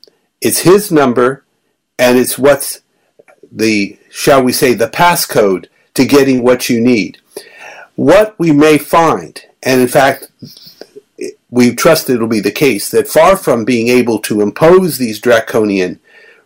It's 0.42 0.60
his 0.60 0.92
number, 0.92 1.44
and 1.98 2.18
it's 2.18 2.38
what's 2.38 2.82
the, 3.52 3.98
shall 4.10 4.44
we 4.44 4.52
say, 4.52 4.74
the 4.74 4.88
passcode 4.88 5.68
to 5.94 6.06
getting 6.06 6.44
what 6.44 6.70
you 6.70 6.82
need. 6.82 7.20
What 7.96 8.38
we 8.40 8.52
may 8.52 8.78
find, 8.78 9.40
and 9.62 9.82
in 9.82 9.88
fact, 9.88 10.32
we 11.50 11.76
trust 11.76 12.10
it'll 12.10 12.28
be 12.28 12.40
the 12.40 12.52
case, 12.52 12.90
that 12.90 13.08
far 13.08 13.38
from 13.38 13.66
being 13.66 13.90
able 13.90 14.20
to 14.20 14.42
impose 14.42 14.98
these 14.98 15.20
draconian 15.20 16.00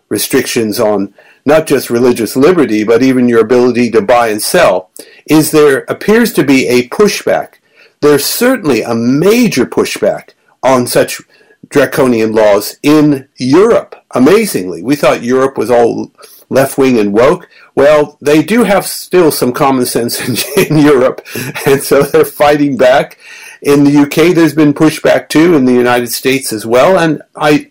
restrictions 0.10 0.80
on 0.80 1.14
not 1.46 1.68
just 1.68 1.92
religious 1.92 2.36
liberty, 2.36 2.84
but 2.84 3.04
even 3.04 3.30
your 3.30 3.42
ability 3.42 3.92
to 3.92 4.02
buy 4.02 4.30
and 4.30 4.42
sell, 4.42 4.90
is 5.28 5.52
there 5.52 5.86
appears 5.88 6.34
to 6.34 6.44
be 6.44 6.68
a 6.68 6.90
pushback. 6.90 7.56
There's 8.02 8.26
certainly 8.26 8.82
a 8.82 8.96
major 8.96 9.66
pushback 9.66 10.32
on 10.64 10.88
such 10.88 11.22
draconian 11.70 12.34
laws 12.34 12.78
in 12.84 13.28
Europe. 13.38 13.96
Amazingly, 14.12 14.84
we 14.84 14.96
thought 14.96 15.24
Europe 15.24 15.58
was 15.58 15.72
all 15.72 16.12
left 16.50 16.78
wing 16.78 17.00
and 17.00 17.14
woke. 17.14 17.50
Well, 17.76 18.18
they 18.22 18.44
do 18.44 18.64
have 18.64 18.86
still 18.86 19.32
some 19.32 19.52
common 19.52 19.86
sense 19.86 20.20
in, 20.58 20.68
in, 20.68 20.78
Europe, 20.78 21.26
and 21.66 21.82
so 21.82 22.04
they're 22.04 22.26
fighting 22.26 22.78
back. 22.78 23.18
In 23.62 23.84
the 23.84 23.98
UK, 23.98 24.36
there's 24.36 24.54
been 24.54 24.74
pushback 24.74 25.30
too, 25.30 25.56
in 25.56 25.66
the 25.66 25.74
United 25.74 26.12
States 26.12 26.54
as 26.54 26.66
well. 26.66 27.00
And 27.00 27.22
I 27.36 27.70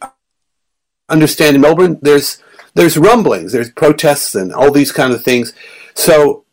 understand 1.09 1.57
in 1.57 1.63
Melbourne, 1.63 1.99
there's 2.03 2.43
there's 2.75 2.99
rumblings, 2.99 3.53
there's 3.53 3.71
protests, 3.71 4.35
and 4.35 4.53
all 4.53 4.73
these 4.73 4.91
kind 4.91 5.13
of 5.13 5.23
things. 5.23 5.53
So, 5.95 6.45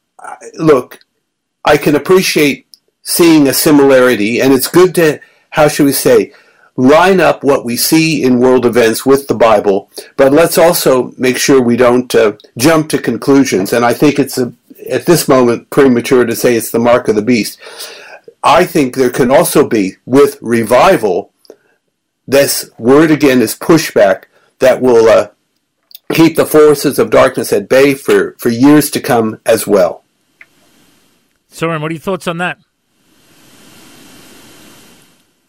look, 0.53 0.99
I 1.65 1.77
can 1.77 1.95
appreciate 1.95 2.67
seeing 3.03 3.47
a 3.47 3.53
similarity, 3.53 4.41
and 4.41 4.53
it's 4.53 4.67
good 4.67 4.95
to, 4.95 5.19
how 5.51 5.67
should 5.67 5.85
we 5.85 5.91
say, 5.91 6.33
line 6.75 7.19
up 7.19 7.43
what 7.43 7.65
we 7.65 7.75
see 7.75 8.23
in 8.23 8.39
world 8.39 8.65
events 8.65 9.05
with 9.05 9.27
the 9.27 9.35
Bible, 9.35 9.89
but 10.17 10.31
let's 10.31 10.57
also 10.57 11.13
make 11.17 11.37
sure 11.37 11.61
we 11.61 11.77
don't 11.77 12.13
uh, 12.15 12.33
jump 12.57 12.89
to 12.89 12.97
conclusions. 12.97 13.73
And 13.73 13.83
I 13.83 13.93
think 13.93 14.19
it's 14.19 14.37
a, 14.37 14.53
at 14.89 15.05
this 15.05 15.27
moment 15.27 15.69
premature 15.69 16.25
to 16.25 16.35
say 16.35 16.55
it's 16.55 16.71
the 16.71 16.79
mark 16.79 17.07
of 17.07 17.15
the 17.15 17.21
beast. 17.21 17.59
I 18.43 18.65
think 18.65 18.95
there 18.95 19.11
can 19.11 19.29
also 19.29 19.67
be, 19.67 19.97
with 20.05 20.39
revival, 20.41 21.31
this 22.27 22.71
word 22.77 23.11
again 23.11 23.41
is 23.41 23.55
pushback 23.55 24.23
that 24.59 24.81
will 24.81 25.09
uh, 25.09 25.29
keep 26.13 26.35
the 26.35 26.45
forces 26.45 26.97
of 26.97 27.09
darkness 27.09 27.53
at 27.53 27.69
bay 27.69 27.93
for, 27.93 28.33
for 28.39 28.49
years 28.49 28.89
to 28.91 28.99
come 28.99 29.39
as 29.45 29.67
well. 29.67 30.03
Soren, 31.49 31.81
what 31.81 31.91
are 31.91 31.93
your 31.93 32.01
thoughts 32.01 32.27
on 32.27 32.37
that? 32.37 32.57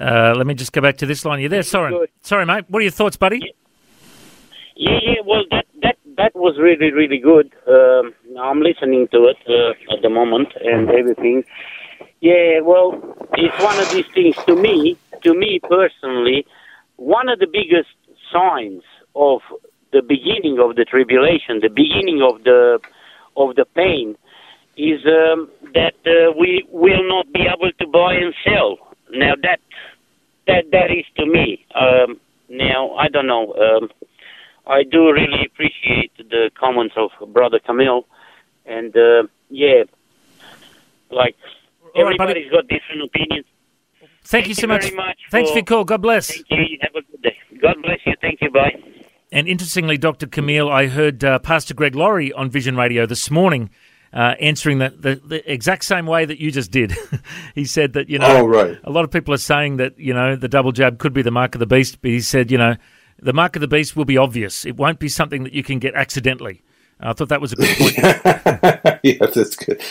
Uh, 0.02 0.34
let 0.36 0.46
me 0.46 0.54
just 0.54 0.72
go 0.72 0.80
back 0.80 0.96
to 0.98 1.06
this 1.06 1.24
line. 1.24 1.40
You 1.40 1.48
there, 1.48 1.62
Soren? 1.62 2.06
Sorry, 2.22 2.44
mate. 2.44 2.64
What 2.68 2.80
are 2.80 2.82
your 2.82 2.90
thoughts, 2.90 3.16
buddy? 3.16 3.54
Yeah, 4.74 4.98
yeah. 5.00 5.14
Well, 5.24 5.44
that 5.50 5.66
that 5.82 5.96
that 6.16 6.34
was 6.34 6.58
really 6.58 6.90
really 6.92 7.18
good. 7.18 7.52
Um, 7.68 8.12
I'm 8.40 8.60
listening 8.60 9.06
to 9.12 9.26
it 9.26 9.36
uh, 9.48 9.94
at 9.94 10.02
the 10.02 10.10
moment 10.10 10.48
and 10.60 10.90
everything. 10.90 11.44
Yeah, 12.20 12.60
well, 12.60 13.00
it's 13.34 13.62
one 13.62 13.78
of 13.78 13.90
these 13.92 14.06
things 14.14 14.36
to 14.46 14.56
me. 14.56 14.96
To 15.22 15.34
me 15.34 15.60
personally, 15.62 16.46
one 16.96 17.28
of 17.28 17.38
the 17.38 17.46
biggest 17.46 17.90
signs 18.32 18.82
of 19.14 19.40
the 19.92 20.02
beginning 20.02 20.58
of 20.58 20.74
the 20.74 20.84
tribulation, 20.84 21.60
the 21.60 21.68
beginning 21.68 22.22
of 22.22 22.42
the 22.42 22.80
of 23.36 23.54
the 23.54 23.66
pain, 23.76 24.16
is 24.76 25.00
um, 25.06 25.48
that 25.74 25.94
uh, 26.06 26.32
we 26.38 26.66
will 26.70 27.06
not 27.08 27.32
be 27.32 27.42
able 27.42 27.70
to 27.78 27.86
buy 27.86 28.14
and 28.14 28.34
sell. 28.44 28.78
Now 29.12 29.34
that 29.42 29.60
that 30.46 30.64
that 30.72 30.90
is 30.90 31.04
to 31.16 31.26
me. 31.26 31.64
Um, 31.74 32.20
now 32.48 32.92
I 32.94 33.08
don't 33.08 33.26
know. 33.26 33.54
Um, 33.54 33.88
I 34.66 34.82
do 34.84 35.12
really 35.12 35.46
appreciate 35.46 36.12
the 36.16 36.50
comments 36.58 36.94
of 36.96 37.10
Brother 37.32 37.58
Kameel, 37.66 38.04
and 38.66 38.96
uh, 38.96 39.24
yeah, 39.50 39.84
like 41.10 41.36
everybody's 41.96 42.50
got 42.50 42.68
different 42.68 43.02
opinions. 43.04 43.46
Thank, 44.24 44.44
Thank 44.44 44.48
you 44.48 44.54
so 44.54 44.66
much. 44.68 44.92
much. 44.94 45.18
Thanks 45.30 45.50
for, 45.50 45.54
for 45.54 45.58
your 45.58 45.64
call. 45.64 45.84
God 45.84 46.00
bless. 46.00 46.28
Thank 46.28 46.46
you. 46.50 46.78
Have 46.82 46.94
a 46.94 47.10
good 47.10 47.22
day. 47.22 47.36
God 47.60 47.76
bless 47.82 47.98
you. 48.06 48.14
Thank 48.20 48.40
you. 48.40 48.50
Bye. 48.50 48.80
And 49.32 49.48
interestingly, 49.48 49.96
Dr. 49.96 50.26
Kameel, 50.26 50.70
I 50.70 50.86
heard 50.86 51.24
uh, 51.24 51.38
Pastor 51.38 51.74
Greg 51.74 51.94
Laurie 51.96 52.32
on 52.34 52.50
Vision 52.50 52.76
Radio 52.76 53.06
this 53.06 53.30
morning 53.30 53.70
uh, 54.12 54.34
answering 54.40 54.78
the, 54.78 54.90
the, 54.90 55.14
the, 55.24 55.52
exact 55.52 55.84
same 55.84 56.06
way 56.06 56.24
that 56.24 56.38
you 56.38 56.50
just 56.50 56.70
did. 56.70 56.94
he 57.54 57.64
said 57.64 57.94
that, 57.94 58.10
you 58.10 58.18
know, 58.18 58.38
oh, 58.38 58.46
right. 58.46 58.78
a 58.84 58.90
lot 58.90 59.04
of 59.04 59.10
people 59.10 59.32
are 59.32 59.38
saying 59.38 59.78
that, 59.78 59.98
you 59.98 60.12
know, 60.12 60.36
the 60.36 60.48
double 60.48 60.72
jab 60.72 60.98
could 60.98 61.12
be 61.12 61.22
the 61.22 61.30
mark 61.30 61.54
of 61.54 61.60
the 61.60 61.66
beast, 61.66 62.02
but 62.02 62.10
he 62.10 62.20
said, 62.20 62.50
you 62.50 62.58
know, 62.58 62.76
the 63.18 63.32
mark 63.32 63.56
of 63.56 63.60
the 63.60 63.68
beast 63.68 63.96
will 63.96 64.04
be 64.04 64.18
obvious. 64.18 64.66
It 64.66 64.76
won't 64.76 64.98
be 64.98 65.08
something 65.08 65.44
that 65.44 65.52
you 65.52 65.62
can 65.62 65.78
get 65.78 65.94
accidentally. 65.94 66.62
I 67.00 67.12
thought 67.14 67.30
that 67.30 67.40
was 67.40 67.52
a 67.52 67.56
good 67.56 67.76
point. 67.76 67.94
yeah, 69.02 69.14
that's 69.18 69.56
good. 69.56 69.82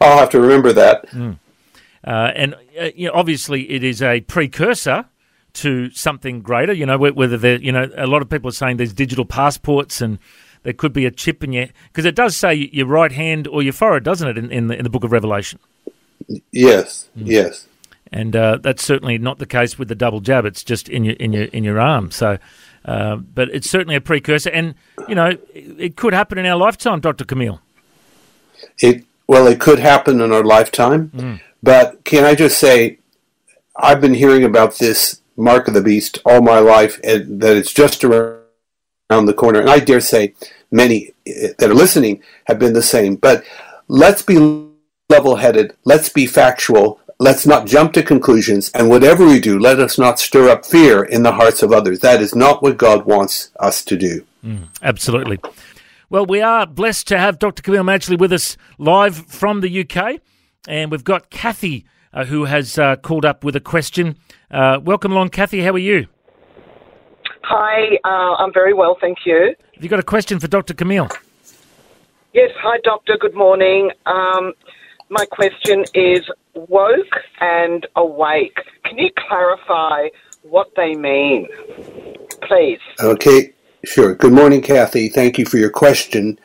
I'll 0.00 0.18
have 0.18 0.30
to 0.30 0.40
remember 0.40 0.72
that. 0.72 1.06
Mm. 1.10 1.38
Uh, 2.04 2.32
and 2.34 2.54
uh, 2.80 2.90
you 2.94 3.06
know, 3.06 3.12
obviously, 3.14 3.70
it 3.70 3.84
is 3.84 4.02
a 4.02 4.20
precursor 4.22 5.06
to 5.54 5.90
something 5.90 6.42
greater. 6.42 6.72
You 6.72 6.86
know, 6.86 6.98
whether 6.98 7.36
there, 7.36 7.60
you 7.60 7.70
know, 7.70 7.88
a 7.96 8.06
lot 8.06 8.20
of 8.20 8.28
people 8.28 8.48
are 8.48 8.52
saying 8.52 8.78
there's 8.78 8.92
digital 8.92 9.24
passports 9.24 10.00
and 10.00 10.18
there 10.66 10.72
could 10.72 10.92
be 10.92 11.06
a 11.06 11.12
chip 11.12 11.44
in 11.44 11.52
your 11.52 11.68
because 11.84 12.04
it 12.04 12.16
does 12.16 12.36
say 12.36 12.52
your 12.72 12.86
right 12.86 13.12
hand 13.12 13.46
or 13.46 13.62
your 13.62 13.72
forehead, 13.72 14.02
doesn't 14.02 14.26
it, 14.26 14.36
in, 14.36 14.50
in 14.50 14.66
the 14.66 14.76
in 14.76 14.82
the 14.82 14.90
Book 14.90 15.04
of 15.04 15.12
Revelation? 15.12 15.60
Yes, 16.50 17.08
mm. 17.16 17.22
yes. 17.24 17.68
And 18.10 18.34
uh, 18.34 18.58
that's 18.60 18.82
certainly 18.82 19.16
not 19.16 19.38
the 19.38 19.46
case 19.46 19.78
with 19.78 19.86
the 19.86 19.94
double 19.94 20.18
jab. 20.20 20.44
It's 20.44 20.64
just 20.64 20.88
in 20.88 21.04
your 21.04 21.14
in 21.14 21.32
your 21.32 21.44
in 21.44 21.62
your 21.62 21.78
arm. 21.78 22.10
So, 22.10 22.38
uh, 22.84 23.14
but 23.14 23.48
it's 23.50 23.70
certainly 23.70 23.94
a 23.94 24.00
precursor, 24.00 24.50
and 24.50 24.74
you 25.06 25.14
know 25.14 25.26
it, 25.26 25.40
it 25.54 25.96
could 25.96 26.12
happen 26.12 26.36
in 26.36 26.46
our 26.46 26.56
lifetime, 26.56 26.98
Doctor 26.98 27.24
Kameel. 27.24 27.60
It 28.80 29.04
well, 29.28 29.46
it 29.46 29.60
could 29.60 29.78
happen 29.78 30.20
in 30.20 30.32
our 30.32 30.42
lifetime, 30.42 31.10
mm. 31.10 31.40
but 31.62 32.02
can 32.02 32.24
I 32.24 32.34
just 32.34 32.58
say, 32.58 32.98
I've 33.76 34.00
been 34.00 34.14
hearing 34.14 34.42
about 34.42 34.78
this 34.78 35.20
mark 35.36 35.68
of 35.68 35.74
the 35.74 35.80
beast 35.80 36.18
all 36.24 36.42
my 36.42 36.58
life, 36.58 36.98
and 37.04 37.40
that 37.40 37.56
it's 37.56 37.72
just 37.72 38.02
around 38.02 38.40
the 39.10 39.34
corner. 39.34 39.60
And 39.60 39.70
I 39.70 39.78
dare 39.78 40.00
say 40.00 40.34
many 40.70 41.12
that 41.24 41.70
are 41.70 41.74
listening 41.74 42.22
have 42.44 42.58
been 42.58 42.72
the 42.72 42.82
same. 42.82 43.16
But 43.16 43.44
let's 43.88 44.22
be 44.22 44.36
level 45.08 45.36
headed, 45.36 45.74
let's 45.84 46.08
be 46.08 46.26
factual, 46.26 47.00
let's 47.18 47.46
not 47.46 47.66
jump 47.66 47.92
to 47.94 48.02
conclusions, 48.02 48.70
and 48.74 48.88
whatever 48.88 49.24
we 49.24 49.40
do, 49.40 49.58
let 49.58 49.78
us 49.78 49.98
not 49.98 50.18
stir 50.18 50.50
up 50.50 50.66
fear 50.66 51.04
in 51.04 51.22
the 51.22 51.32
hearts 51.32 51.62
of 51.62 51.72
others. 51.72 52.00
That 52.00 52.20
is 52.20 52.34
not 52.34 52.62
what 52.62 52.76
God 52.76 53.06
wants 53.06 53.50
us 53.60 53.84
to 53.84 53.96
do. 53.96 54.24
Mm, 54.44 54.68
absolutely. 54.82 55.38
Well, 56.08 56.26
we 56.26 56.40
are 56.40 56.66
blessed 56.66 57.08
to 57.08 57.18
have 57.18 57.38
Dr. 57.38 57.62
Kameel 57.62 57.84
Majdali 57.84 58.18
with 58.18 58.32
us 58.32 58.56
live 58.78 59.16
from 59.26 59.60
the 59.60 59.80
UK, 59.80 60.20
and 60.68 60.90
we've 60.90 61.04
got 61.04 61.30
Kathy 61.30 61.84
uh, 62.12 62.24
who 62.24 62.44
has 62.46 62.78
uh, 62.78 62.96
called 62.96 63.24
up 63.24 63.44
with 63.44 63.54
a 63.56 63.60
question. 63.60 64.16
Uh, 64.50 64.80
welcome 64.82 65.12
along, 65.12 65.28
Kathy. 65.28 65.62
How 65.62 65.72
are 65.72 65.78
you? 65.78 66.06
Hi, 67.48 67.96
uh, 68.04 68.42
I'm 68.42 68.52
very 68.52 68.74
well, 68.74 68.96
thank 69.00 69.18
you. 69.24 69.54
Have 69.74 69.84
you 69.84 69.88
got 69.88 70.00
a 70.00 70.02
question 70.02 70.40
for 70.40 70.48
Dr. 70.48 70.74
Kameel? 70.74 71.16
Yes, 72.32 72.50
hi, 72.58 72.78
Doctor. 72.82 73.16
Good 73.20 73.36
morning. 73.36 73.92
Um, 74.04 74.52
my 75.10 75.24
question 75.26 75.84
is 75.94 76.28
woke 76.54 77.14
and 77.40 77.86
awake. 77.94 78.58
Can 78.84 78.98
you 78.98 79.10
clarify 79.28 80.08
what 80.42 80.72
they 80.74 80.96
mean, 80.96 81.46
please? 82.48 82.80
Okay, 82.98 83.52
sure. 83.84 84.16
Good 84.16 84.32
morning, 84.32 84.60
Kathy. 84.60 85.08
Thank 85.08 85.38
you 85.38 85.44
for 85.46 85.58
your 85.58 85.70
question. 85.70 86.40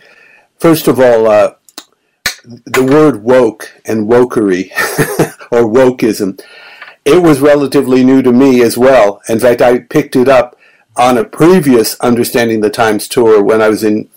First 0.59 0.87
of 0.87 0.99
all, 0.99 1.25
uh, 1.25 1.55
the 2.45 2.83
word 2.83 3.23
woke 3.23 3.73
and 3.85 4.07
wokery 4.07 4.69
or 5.51 5.63
wokeism, 5.63 6.39
it 7.05 7.23
was 7.23 7.39
relatively 7.39 8.03
new 8.03 8.21
to 8.21 8.31
me 8.31 8.61
as 8.61 8.77
well. 8.77 9.19
In 9.27 9.39
fact, 9.39 9.63
I 9.63 9.79
picked 9.79 10.15
it 10.15 10.27
up 10.27 10.59
on 11.01 11.17
a 11.17 11.25
previous 11.25 11.99
Understanding 12.01 12.61
the 12.61 12.69
Times 12.69 13.07
tour 13.07 13.43
when 13.43 13.59
I 13.59 13.69
was 13.69 13.83
in 13.83 14.07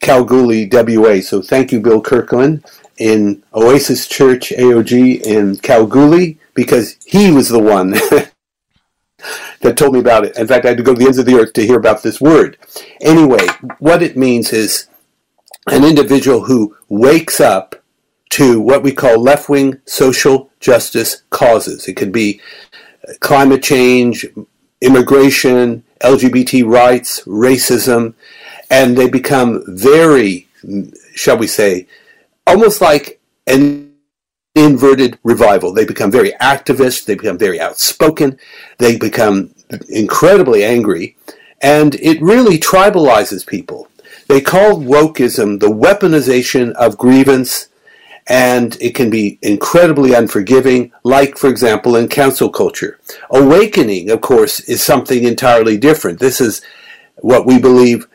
Kalgoorlie, 0.00 0.70
WA. 0.72 1.20
So 1.20 1.42
thank 1.42 1.70
you, 1.70 1.80
Bill 1.80 2.00
Kirkland, 2.00 2.64
in 2.96 3.42
Oasis 3.52 4.08
Church 4.08 4.48
AOG 4.48 5.20
in 5.20 5.56
Kalgoorlie, 5.56 6.38
because 6.54 6.96
he 7.04 7.30
was 7.30 7.50
the 7.50 7.58
one 7.58 7.90
that 9.60 9.76
told 9.76 9.92
me 9.92 10.00
about 10.00 10.24
it. 10.24 10.34
In 10.38 10.46
fact, 10.46 10.64
I 10.64 10.68
had 10.68 10.78
to 10.78 10.82
go 10.82 10.94
to 10.94 10.98
the 10.98 11.04
ends 11.04 11.18
of 11.18 11.26
the 11.26 11.34
earth 11.34 11.52
to 11.52 11.66
hear 11.66 11.78
about 11.78 12.02
this 12.02 12.22
word. 12.22 12.56
Anyway, 13.02 13.46
what 13.78 14.02
it 14.02 14.16
means 14.16 14.50
is 14.50 14.88
an 15.66 15.84
individual 15.84 16.46
who 16.46 16.74
wakes 16.88 17.38
up 17.38 17.76
to 18.30 18.58
what 18.58 18.82
we 18.82 18.92
call 18.92 19.20
left 19.20 19.50
wing 19.50 19.78
social 19.84 20.50
justice 20.58 21.22
causes. 21.28 21.86
It 21.86 21.96
could 21.98 22.12
be 22.12 22.40
climate 23.18 23.62
change, 23.62 24.24
immigration, 24.80 25.84
LGBT 26.00 26.66
rights, 26.66 27.22
racism, 27.24 28.14
and 28.70 28.96
they 28.96 29.08
become 29.08 29.62
very, 29.66 30.48
shall 31.14 31.36
we 31.36 31.46
say, 31.46 31.86
almost 32.46 32.80
like 32.80 33.20
an 33.46 33.92
inverted 34.54 35.18
revival. 35.22 35.72
They 35.72 35.84
become 35.84 36.10
very 36.10 36.32
activist, 36.40 37.04
they 37.04 37.14
become 37.14 37.38
very 37.38 37.60
outspoken, 37.60 38.38
they 38.78 38.96
become 38.96 39.54
incredibly 39.88 40.64
angry, 40.64 41.16
and 41.60 41.94
it 41.96 42.20
really 42.22 42.58
tribalizes 42.58 43.46
people. 43.46 43.88
They 44.28 44.40
call 44.40 44.76
wokeism 44.76 45.60
the 45.60 45.68
weaponization 45.68 46.72
of 46.72 46.96
grievance, 46.96 47.68
and 48.30 48.76
it 48.80 48.94
can 48.94 49.10
be 49.10 49.40
incredibly 49.42 50.14
unforgiving, 50.14 50.92
like, 51.02 51.36
for 51.36 51.50
example, 51.50 51.96
in 51.96 52.06
cancel 52.06 52.48
culture. 52.48 53.00
Awakening, 53.30 54.08
of 54.08 54.20
course, 54.20 54.60
is 54.60 54.80
something 54.80 55.24
entirely 55.24 55.76
different. 55.76 56.20
This 56.20 56.40
is 56.40 56.62
what 57.16 57.44
we 57.44 57.58
believe 57.58 58.06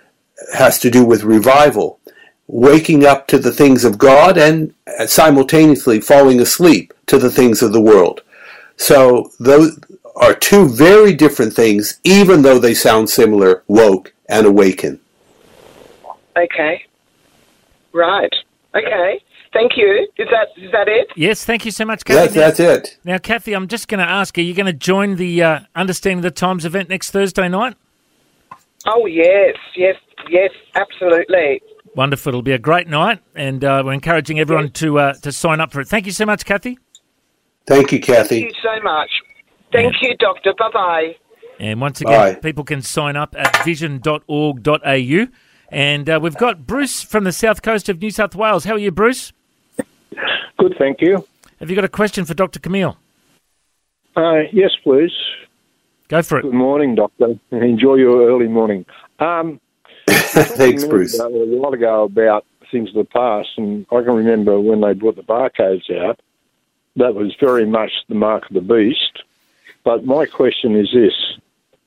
has 0.54 0.80
to 0.80 0.90
do 0.90 1.04
with 1.06 1.24
revival 1.24 2.00
waking 2.48 3.06
up 3.06 3.28
to 3.28 3.38
the 3.40 3.52
things 3.52 3.84
of 3.84 3.98
God 3.98 4.38
and 4.38 4.74
uh, 5.00 5.06
simultaneously 5.06 6.00
falling 6.00 6.40
asleep 6.40 6.94
to 7.08 7.18
the 7.18 7.32
things 7.32 7.62
of 7.62 7.74
the 7.74 7.82
world. 7.82 8.22
So 8.78 9.32
those 9.40 9.78
are 10.16 10.34
two 10.34 10.70
very 10.70 11.14
different 11.14 11.54
things, 11.54 12.00
even 12.06 12.42
though 12.42 12.60
they 12.60 12.74
sound 12.74 13.10
similar, 13.10 13.64
woke 13.68 14.14
and 14.30 14.46
awaken. 14.46 15.00
Okay. 16.38 16.86
Right. 17.92 18.34
Okay. 18.76 19.20
Thank 19.56 19.78
you. 19.78 20.06
Is 20.18 20.28
that 20.32 20.48
is 20.62 20.70
that 20.74 20.90
it? 20.90 21.08
Yes, 21.16 21.46
thank 21.46 21.64
you 21.64 21.72
so 21.72 21.86
much, 21.86 22.04
Kathy. 22.04 22.36
Yes, 22.36 22.58
that's 22.58 22.60
it. 22.60 23.00
Now, 23.06 23.18
Kathy, 23.18 23.54
I'm 23.54 23.70
just 23.70 23.88
going 23.88 24.06
to 24.06 24.10
ask: 24.10 24.38
Are 24.38 24.42
you 24.42 24.54
going 24.54 24.66
to 24.66 24.74
join 24.74 25.16
the 25.16 25.42
uh, 25.42 25.60
Understanding 25.74 26.22
the 26.22 26.30
Times 26.30 26.66
event 26.66 26.90
next 26.90 27.12
Thursday 27.12 27.48
night? 27.48 27.78
Oh 28.86 29.06
yes, 29.06 29.56
yes, 29.78 29.96
yes, 30.30 30.52
absolutely. 30.76 31.62
Wonderful. 31.96 32.32
It'll 32.32 32.42
be 32.42 32.52
a 32.52 32.60
great 32.60 32.90
night, 32.90 33.22
and 33.34 33.64
uh, 33.64 33.82
we're 33.86 33.94
encouraging 33.94 34.42
everyone 34.42 34.72
to 34.72 35.00
uh, 35.00 35.14
to 35.14 35.32
sign 35.32 35.62
up 35.62 35.72
for 35.72 35.80
it. 35.80 35.88
Thank 35.88 36.06
you 36.06 36.12
so 36.12 36.26
much, 36.26 36.44
Kathy. 36.44 36.78
Thank 37.66 37.94
you, 37.94 38.02
Kathy. 38.02 38.42
Thank 38.42 38.56
you 38.56 38.62
so 38.62 38.84
much. 38.84 39.10
Thank 39.72 39.96
you, 40.02 40.18
Doctor. 40.18 40.54
Bye 40.60 40.70
bye. 40.74 41.16
And 41.62 41.80
once 41.80 42.02
again, 42.02 42.34
Bye. 42.34 42.40
people 42.42 42.66
can 42.66 42.82
sign 42.82 43.16
up 43.16 43.34
at 43.38 43.64
vision.org.au. 43.64 45.28
And 45.70 46.10
uh, 46.10 46.20
we've 46.22 46.36
got 46.36 46.68
Bruce 46.68 47.02
from 47.02 47.24
the 47.24 47.32
south 47.32 47.62
coast 47.62 47.88
of 47.88 48.02
New 48.02 48.12
South 48.12 48.36
Wales. 48.36 48.66
How 48.66 48.74
are 48.74 48.78
you, 48.78 48.92
Bruce? 48.92 49.32
Good, 50.58 50.76
thank 50.78 51.02
you. 51.02 51.26
Have 51.60 51.70
you 51.70 51.76
got 51.76 51.86
a 51.86 51.90
question 51.90 52.26
for 52.26 52.34
Dr. 52.34 52.60
Kameel? 52.60 52.96
Uh, 54.16 54.42
yes, 54.52 54.72
please. 54.84 55.12
Go 56.08 56.22
for 56.22 56.40
it. 56.40 56.44
Good 56.44 56.54
morning, 56.54 56.96
Doctor. 56.96 57.40
Enjoy 57.52 57.96
your 57.96 58.30
early 58.30 58.48
morning. 58.48 58.86
Um, 59.20 59.60
Thanks, 60.08 60.84
a 60.84 60.88
Bruce. 60.88 61.18
minute 61.18 61.30
ago- 61.34 61.44
A 61.44 61.58
while 61.58 61.74
ago 61.74 62.04
about 62.04 62.46
things 62.72 62.90
of 62.90 62.96
the 62.96 63.06
past, 63.06 63.50
and 63.58 63.86
I 63.92 64.02
can 64.02 64.14
remember 64.16 64.60
when 64.60 64.82
they 64.82 64.94
brought 64.94 65.16
the 65.16 65.24
barcodes 65.24 65.90
out, 65.92 66.20
that 66.96 67.16
was 67.16 67.36
very 67.40 67.66
much 67.66 67.92
the 68.08 68.16
mark 68.16 68.44
of 68.50 68.54
the 68.54 68.62
beast. 68.62 69.24
But 69.84 70.06
my 70.06 70.26
question 70.26 70.76
is 70.76 70.90
this 70.94 71.14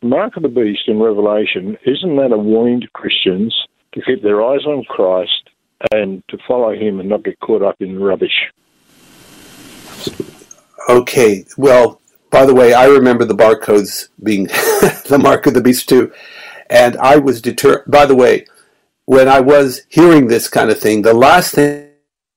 Mark 0.03 0.37
of 0.37 0.43
the 0.45 0.49
beast 0.49 0.83
in 0.87 1.01
Revelation, 1.01 1.77
isn't 1.85 2.17
that 2.17 2.33
a 2.33 2.39
warning 2.39 2.81
to 2.83 2.89
Christians 2.89 3.67
to 3.93 4.03
keep 4.03 4.23
their 4.23 4.43
eyes 4.45 4.65
on 4.67 4.85
Christ 4.85 5.48
and 5.93 6.23
to 6.29 6.39
follow 6.47 6.73
him 6.75 7.01
and 7.01 7.09
not 7.09 7.25
get 7.25 7.39
caught 7.41 7.63
up 7.63 7.77
in 7.81 7.99
rubbish? 8.01 8.53
Okay. 10.89 11.45
Well, 11.57 12.01
by 12.31 12.47
the 12.47 12.55
way, 12.55 12.73
I 12.75 12.87
remember 12.87 13.25
the 13.25 13.35
barcodes 13.35 14.09
being 14.23 14.45
the 15.09 15.19
mark 15.21 15.47
of 15.47 15.55
the 15.55 15.61
beast 15.61 15.89
too. 15.89 16.13
And 16.71 16.97
I 16.99 17.17
was 17.17 17.41
deterred. 17.41 17.85
By 17.87 18.07
the 18.07 18.15
way, 18.15 18.47
when 19.07 19.29
I 19.29 19.41
was 19.41 19.83
hearing 19.89 20.27
this 20.27 20.49
kind 20.49 20.71
of 20.71 20.79
thing, 20.79 21.03
the 21.03 21.15
last 21.15 21.55
thing 21.55 21.89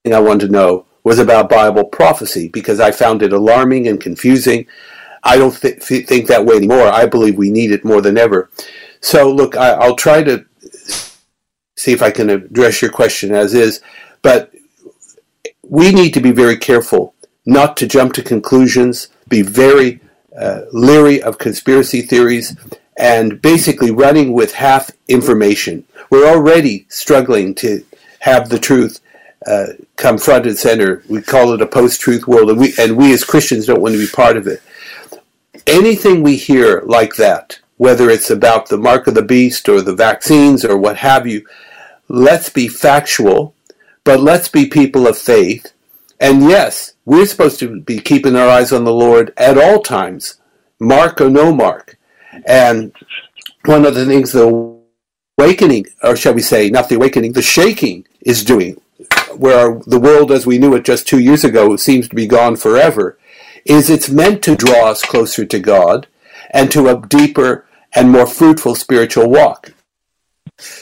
I 0.06 0.20
wanted 0.20 0.48
to 0.48 0.52
know 0.52 0.86
was 1.04 1.20
about 1.20 1.50
Bible 1.50 1.84
prophecy 1.84 2.48
because 2.48 2.80
I 2.80 2.92
found 2.92 3.24
it 3.24 3.34
alarming 3.34 3.88
and 3.88 4.00
confusing. 4.00 4.68
I 5.24 5.38
don't 5.38 5.60
th- 5.60 5.86
th- 5.86 6.08
think 6.08 6.28
that 6.28 6.46
way 6.46 6.56
anymore. 6.56 6.88
I 6.88 7.06
believe 7.06 7.38
we 7.38 7.52
need 7.52 7.72
it 7.72 7.84
more 7.84 8.02
than 8.02 8.18
ever. 8.18 8.50
So, 9.02 9.32
look, 9.32 9.56
I- 9.58 9.74
I'll 9.74 9.96
try 9.96 10.24
to 10.24 10.46
see 11.82 11.94
if 11.94 12.02
I 12.02 12.12
can 12.12 12.30
address 12.30 12.82
your 12.82 12.91
question 12.91 13.34
as 13.34 13.54
is, 13.54 13.82
but 14.22 14.54
we 15.63 15.91
need 15.91 16.13
to 16.13 16.22
be 16.22 16.32
very 16.32 16.58
careful 16.58 17.15
not 17.46 17.76
to 17.78 17.88
jump 17.88 18.13
to 18.13 18.22
conclusions, 18.22 19.08
be 19.28 19.41
very 19.41 20.00
uh, 20.39 20.62
leery 20.72 21.22
of 21.22 21.38
conspiracy 21.38 22.02
theories, 22.02 22.56
and 22.98 23.41
basically 23.41 23.89
running 23.89 24.34
with 24.34 24.54
half 24.54 24.91
information. 25.08 25.84
We're 26.10 26.28
already 26.28 26.86
struggling 26.89 27.56
to 27.56 27.84
have 28.20 28.50
the 28.50 28.60
truth 28.60 29.00
uh, 29.48 29.67
come 29.96 30.20
front 30.20 30.46
and 30.46 30.58
center. 30.58 31.04
We 31.10 31.22
call 31.22 31.54
it 31.54 31.62
a 31.62 31.65
post-truth 31.65 32.28
world, 32.28 32.52
and 32.52 32.60
we 32.60 32.74
and 32.78 32.96
we 32.96 33.12
as 33.13 33.24
Christians 33.24 33.65
don't 33.65 33.82
want 33.82 33.96
to 33.96 34.06
be 34.06 34.12
part 34.12 34.38
of 34.38 34.46
it. 34.46 34.62
Anything 35.65 36.22
we 36.22 36.36
hear 36.36 36.82
like 36.86 37.15
that, 37.15 37.60
whether 37.78 38.10
it's 38.10 38.30
about 38.30 38.70
the 38.70 38.78
mark 38.78 39.08
of 39.08 39.15
the 39.15 39.24
beast 39.24 39.67
or 39.67 39.82
the 39.82 39.96
vaccines 39.96 40.63
or 40.63 40.78
what 40.78 40.98
have 40.98 41.26
you, 41.26 41.46
let's 42.12 42.50
be 42.50 42.67
factual, 42.67 43.56
but 44.04 44.19
let's 44.19 44.50
be 44.50 44.65
people 44.65 45.08
of 45.08 45.17
faith. 45.17 45.71
And 46.19 46.43
yes, 46.43 46.93
we're 47.06 47.26
supposed 47.26 47.60
to 47.60 47.80
be 47.80 48.00
keeping 48.00 48.36
our 48.36 48.50
eyes 48.50 48.74
on 48.74 48.84
the 48.84 48.93
Lord 48.93 49.34
at 49.38 49.58
all 49.58 49.82
times, 49.82 50.36
mark 50.80 51.21
or 51.21 51.30
no 51.30 51.54
mark. 51.54 51.97
And 52.45 52.93
one 53.65 53.86
of 53.86 53.95
the 53.95 54.06
things 54.06 54.34
the 54.34 54.78
awakening, 55.38 55.88
or 56.04 56.15
shall 56.15 56.34
we 56.34 56.41
say, 56.41 56.69
not 56.69 56.89
the 56.89 56.95
awakening, 56.95 57.34
the 57.34 57.41
shaking 57.41 58.06
is 58.21 58.43
doing, 58.43 58.80
where 59.36 59.80
the 59.88 60.00
world 60.00 60.32
as 60.32 60.45
we 60.45 60.58
knew 60.58 60.76
it 60.76 60.84
just 60.84 61.08
two 61.08 61.19
years 61.19 61.45
ago 61.45 61.78
seems 61.78 62.10
to 62.10 62.15
be 62.15 62.28
gone 62.28 62.58
forever, 62.58 63.17
is 63.65 63.89
it's 63.89 64.10
meant 64.10 64.43
to 64.43 64.56
draw 64.56 64.89
us 64.89 65.02
closer 65.02 65.45
to 65.45 65.60
God 65.60 66.08
and 66.50 66.69
to 66.71 66.89
a 66.89 67.08
deeper 67.08 67.65
and 67.95 68.12
more 68.12 68.28
fruitful 68.28 68.76
spiritual 68.76 69.30
walk. 69.30 69.74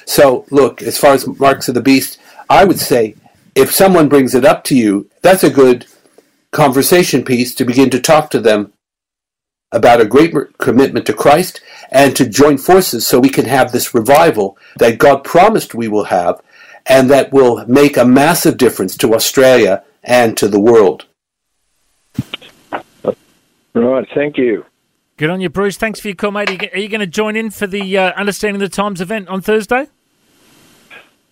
So, 0.06 0.46
look, 0.52 0.82
as 0.82 0.98
far 0.98 1.14
as 1.14 1.28
marks 1.28 1.68
of 1.68 1.76
the 1.76 1.82
beast, 1.82 2.20
I 2.50 2.66
would 2.66 2.80
say 2.80 3.16
if 3.56 3.72
someone 3.72 4.10
brings 4.10 4.36
it 4.36 4.46
up 4.46 4.64
to 4.66 4.76
you, 4.76 5.10
that's 5.22 5.44
a 5.44 5.50
good 5.50 5.86
conversation 6.52 7.24
piece 7.24 7.54
to 7.56 7.66
begin 7.66 7.90
to 7.92 8.00
talk 8.00 8.30
to 8.32 8.40
them 8.40 8.74
about 9.72 10.02
a 10.02 10.06
great 10.06 10.34
commitment 10.58 11.06
to 11.06 11.14
Christ 11.14 11.62
and 11.92 12.16
to 12.16 12.28
join 12.28 12.58
forces 12.58 13.06
so 13.06 13.20
we 13.20 13.30
can 13.30 13.46
have 13.46 13.72
this 13.72 13.94
revival 13.94 14.58
that 14.78 14.98
God 14.98 15.24
promised 15.24 15.76
we 15.76 15.88
will 15.88 16.06
have 16.06 16.42
and 16.86 17.10
that 17.10 17.32
will 17.32 17.66
make 17.68 17.98
a 17.98 18.06
massive 18.06 18.58
difference 18.58 18.98
to 18.98 19.14
Australia 19.14 19.84
and 20.04 20.36
to 20.38 20.48
the 20.48 20.60
world. 20.60 21.06
Right, 23.76 24.08
thank 24.16 24.38
you. 24.38 24.66
Good 25.20 25.30
on 25.30 25.42
you, 25.42 25.50
Bruce. 25.50 25.76
Thanks 25.76 26.00
for 26.00 26.08
your 26.08 26.16
call, 26.16 26.32
mate. 26.32 26.50
Are 26.50 26.78
you, 26.80 26.88
going 26.88 27.02
to 27.02 27.06
join 27.06 27.36
in 27.36 27.50
for 27.50 27.68
the 27.68 27.98
uh, 27.98 28.14
Understanding 28.14 28.62
the 28.62 28.70
Times 28.70 29.02
event 29.02 29.28
on 29.28 29.42
Thursday? 29.42 29.88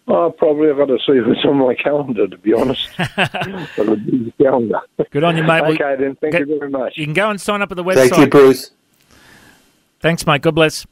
Oh, 0.10 0.30
probably 0.30 0.70
I've 0.70 0.76
got 0.76 0.88
to 0.88 0.98
see 1.08 1.22
what's 1.22 1.40
on 1.46 1.56
my 1.56 1.74
calendar, 1.74 2.28
to 2.28 2.38
be 2.38 2.54
honest. 2.54 2.86
Got 2.98 3.88
a 3.88 3.96
busy 3.96 4.34
calendar. 4.42 4.82
Good 5.10 5.24
on 5.24 5.38
you, 5.38 5.44
mate. 5.44 5.62
Well, 5.62 5.72
Okay, 5.72 5.96
then. 5.98 6.18
Thank 6.20 6.34
get- 6.34 6.50
you 6.50 6.60
very 6.60 6.70
much. 6.70 6.98
You 6.98 7.06
can 7.06 7.14
go 7.14 7.30
and 7.30 7.40
sign 7.40 7.62
up 7.62 7.72
at 7.72 7.78
the 7.78 7.84
website. 7.86 8.10
Thank 8.10 8.18
you, 8.18 8.28
Bruce. 8.28 8.72
Thanks, 10.02 10.28
mate. 10.28 10.42
God 10.42 10.56
bless. 10.56 10.86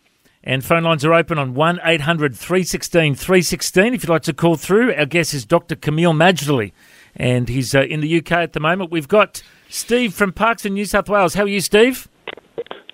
And 0.45 0.63
phone 0.63 0.83
lines 0.83 1.03
are 1.03 1.13
open 1.13 1.37
on 1.37 1.53
1 1.53 1.81
800 1.83 2.33
316 2.33 3.15
316. 3.15 3.93
If 3.93 4.03
you'd 4.03 4.09
like 4.09 4.21
to 4.21 4.33
call 4.33 4.55
through, 4.55 4.93
our 4.95 5.05
guest 5.05 5.33
is 5.33 5.43
Dr. 5.43 5.75
Kameel 5.75 6.13
Majdali, 6.15 6.71
and 7.17 7.49
he's 7.49 7.75
uh, 7.75 7.81
in 7.81 7.99
the 7.99 8.19
UK 8.19 8.31
at 8.31 8.53
the 8.53 8.61
moment. 8.61 8.89
We've 8.89 9.09
got 9.09 9.43
Steve 9.67 10.13
from 10.13 10.31
Parkes 10.31 10.65
in 10.65 10.75
New 10.75 10.85
South 10.85 11.09
Wales. 11.09 11.33
How 11.33 11.43
are 11.43 11.49
you, 11.49 11.59
Steve? 11.59 12.07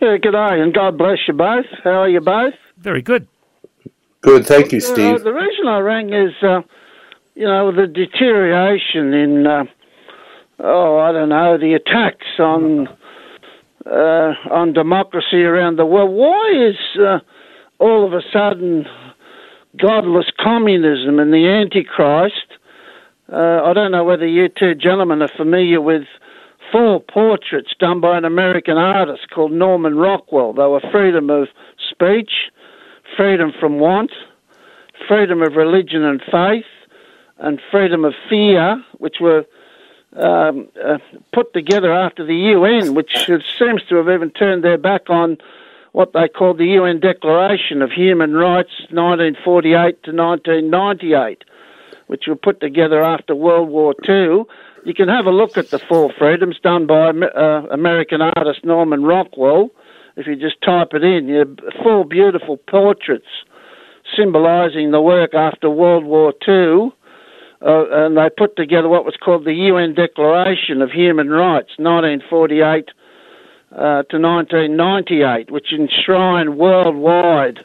Yeah, 0.02 0.18
good 0.18 0.32
day, 0.32 0.60
and 0.60 0.74
God 0.74 0.98
bless 0.98 1.20
you 1.28 1.36
both. 1.36 1.66
How 1.84 2.02
are 2.02 2.10
you 2.10 2.22
both? 2.22 2.56
Very 2.80 3.04
good. 3.04 3.28
Good. 4.22 4.48
Thank 4.48 4.72
you, 4.72 4.80
Uh, 4.80 4.82
Steve. 4.82 5.24
the 5.24 5.32
reason 5.32 5.68
I 5.68 5.78
rang 5.78 6.12
is, 6.12 6.34
uh, 6.42 6.62
you 7.36 7.46
know, 7.46 7.72
the 7.72 7.86
deterioration 7.86 9.14
in, 9.14 9.46
uh, 9.46 9.66
oh, 10.60 10.98
I 10.98 11.12
don't 11.12 11.30
know, 11.30 11.56
the 11.60 11.76
attacks 11.76 12.26
on 12.40 12.90
uh, 13.86 14.34
on 14.50 14.74
democracy 14.74 15.44
around 15.44 15.76
the 15.78 15.86
world. 15.86 16.12
Why 16.12 16.52
is 16.56 17.00
uh, 17.00 17.20
all 17.80 18.06
of 18.06 18.14
a 18.14 18.22
sudden 18.34 18.88
godless 19.80 20.32
communism 20.40 21.20
and 21.20 21.32
the 21.32 21.48
Antichrist? 21.48 22.48
Uh, 23.32 23.62
I 23.64 23.74
don't 23.74 23.92
know 23.92 24.04
whether 24.04 24.28
you 24.28 24.50
two 24.50 24.74
gentlemen 24.74 25.22
are 25.22 25.32
familiar 25.38 25.80
with 25.80 26.04
four 26.72 27.00
portraits 27.00 27.74
done 27.80 28.02
by 28.02 28.18
an 28.18 28.26
American 28.26 28.78
artist 28.78 29.30
called 29.34 29.52
Norman 29.52 29.96
Rockwell. 29.96 30.54
They 30.54 30.64
were 30.64 30.82
freedom 30.92 31.30
of 31.30 31.48
speech, 31.90 32.32
freedom 33.18 33.52
from 33.60 33.80
want, 33.80 34.12
freedom 35.08 35.42
of 35.42 35.56
religion 35.56 36.04
and 36.04 36.22
faith, 36.32 36.66
and 37.38 37.60
freedom 37.72 38.06
of 38.06 38.14
fear, 38.30 38.84
which 39.00 39.18
were 39.20 39.46
um, 40.16 40.68
uh, 40.84 40.98
put 41.34 41.54
together 41.54 41.92
after 41.94 42.26
the 42.26 42.36
UN, 42.36 42.94
which 42.94 43.12
seems 43.58 43.82
to 43.90 43.96
have 43.96 44.10
even 44.10 44.30
turned 44.32 44.64
their 44.64 44.78
back 44.78 45.10
on 45.10 45.38
what 45.94 46.14
they 46.14 46.28
called 46.28 46.58
the 46.58 46.68
UN 46.68 47.00
Declaration 47.00 47.82
of 47.82 47.92
Human 47.92 48.34
Rights 48.34 48.72
1948 48.92 50.04
to 50.04 50.12
1998, 50.12 51.44
which 52.08 52.24
were 52.28 52.36
put 52.36 52.60
together 52.60 53.04
after 53.04 53.36
World 53.36 53.70
War 53.70 53.94
II. 54.08 54.44
You 54.84 54.96
can 54.96 55.10
have 55.10 55.28
a 55.28 55.32
look 55.32 55.58
at 55.58 55.70
the 55.70 55.78
Four 55.78 56.12
Freedoms 56.18 56.60
done 56.64 56.88
by 56.88 57.10
uh, 57.10 57.68
American 57.72 58.20
artist 58.22 58.66
Norman 58.66 59.04
Rockwell. 59.04 59.70
If 60.16 60.26
you 60.26 60.36
just 60.36 60.60
type 60.62 60.90
it 60.94 61.04
in, 61.04 61.28
you 61.28 61.56
four 61.84 62.04
beautiful 62.04 62.58
portraits 62.58 63.28
symbolising 64.16 64.90
the 64.92 65.02
work 65.02 65.36
after 65.36 65.70
World 65.70 66.06
War 66.06 66.34
II. 66.48 66.92
Uh, 67.64 68.06
and 68.06 68.18
they 68.18 68.28
put 68.36 68.56
together 68.56 68.90
what 68.90 69.06
was 69.06 69.16
called 69.24 69.46
the 69.46 69.54
UN 69.54 69.94
Declaration 69.94 70.82
of 70.82 70.90
Human 70.90 71.30
Rights, 71.30 71.78
1948 71.78 72.90
uh, 73.72 74.04
to 74.10 74.20
1998, 74.20 75.52
which 75.52 75.72
enshrined 75.72 76.58
worldwide 76.58 77.60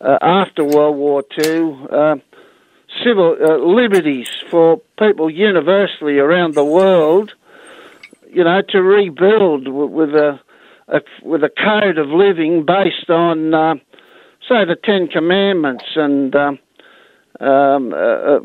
uh, 0.00 0.18
after 0.22 0.62
World 0.62 0.96
War 0.96 1.24
II 1.36 2.20
civil 3.04 3.36
uh, 3.40 3.56
liberties 3.58 4.28
for 4.50 4.80
people 4.98 5.30
universally 5.30 6.18
around 6.18 6.54
the 6.54 6.64
world. 6.64 7.32
You 8.30 8.44
know, 8.44 8.60
to 8.70 8.82
rebuild 8.82 9.68
with 9.68 10.10
a, 10.10 10.38
a 10.88 11.00
with 11.22 11.42
a 11.42 11.50
code 11.50 11.98
of 11.98 12.08
living 12.08 12.64
based 12.66 13.08
on, 13.08 13.54
uh, 13.54 13.74
say, 14.48 14.64
the 14.64 14.76
Ten 14.82 15.08
Commandments 15.08 15.84
and. 15.96 16.34
Um, 16.34 16.58
um, 17.40 17.92
uh, 17.92 17.96
uh, 17.96 18.40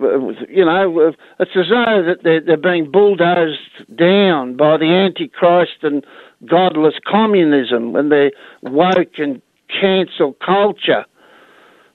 you 0.48 0.64
know, 0.64 1.14
it's 1.40 1.52
as 1.56 1.66
though 1.68 2.04
that 2.06 2.18
they're, 2.24 2.42
they're 2.42 2.58
being 2.58 2.92
bulldozed 2.92 3.58
down 3.98 4.56
by 4.56 4.78
the 4.78 4.86
Antichrist 4.86 5.82
and 5.82 6.06
godless 6.48 6.94
communism 7.10 7.94
when 7.94 8.10
they're 8.10 8.32
woke 8.62 9.18
and 9.18 9.42
cancel 9.82 10.34
culture. 10.46 11.06